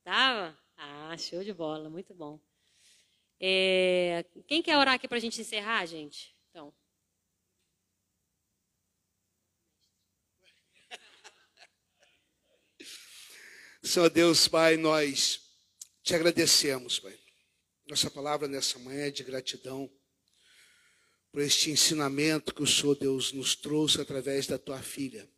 [0.00, 0.54] Estava?
[0.76, 2.38] Ah, show de bola, muito bom.
[3.40, 4.22] É...
[4.46, 6.36] Quem quer orar aqui para a gente encerrar, gente?
[6.50, 6.74] Então.
[13.82, 15.40] Senhor Deus, Pai, nós
[16.02, 17.18] te agradecemos, Pai.
[17.88, 19.90] Nossa palavra nessa manhã é de gratidão
[21.32, 25.28] por este ensinamento que o Senhor Deus nos trouxe através da tua filha.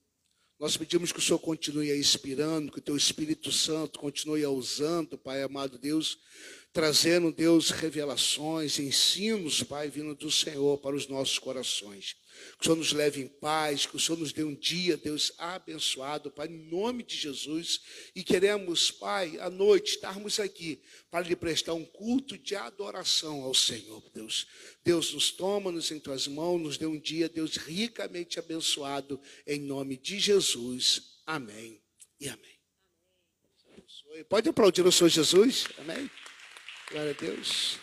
[0.58, 4.48] Nós pedimos que o Senhor continue a inspirando, que o teu Espírito Santo continue a
[4.48, 6.18] usando, Pai amado Deus,
[6.72, 12.16] trazendo, Deus, revelações, ensinos, Pai, vindo do Senhor para os nossos corações.
[12.58, 15.32] Que o Senhor nos leve em paz, que o Senhor nos dê um dia, Deus,
[15.38, 17.80] abençoado, Pai, em nome de Jesus.
[18.14, 23.54] E queremos, Pai, à noite estarmos aqui para lhe prestar um culto de adoração ao
[23.54, 24.46] Senhor, Deus.
[24.84, 29.96] Deus nos toma-nos em tuas mãos, nos dê um dia, Deus, ricamente abençoado, em nome
[29.96, 31.20] de Jesus.
[31.26, 31.80] Amém
[32.20, 32.58] e amém.
[34.28, 35.66] Pode aplaudir o Senhor Jesus?
[35.78, 36.10] Amém.
[36.90, 37.78] Glória a Deus.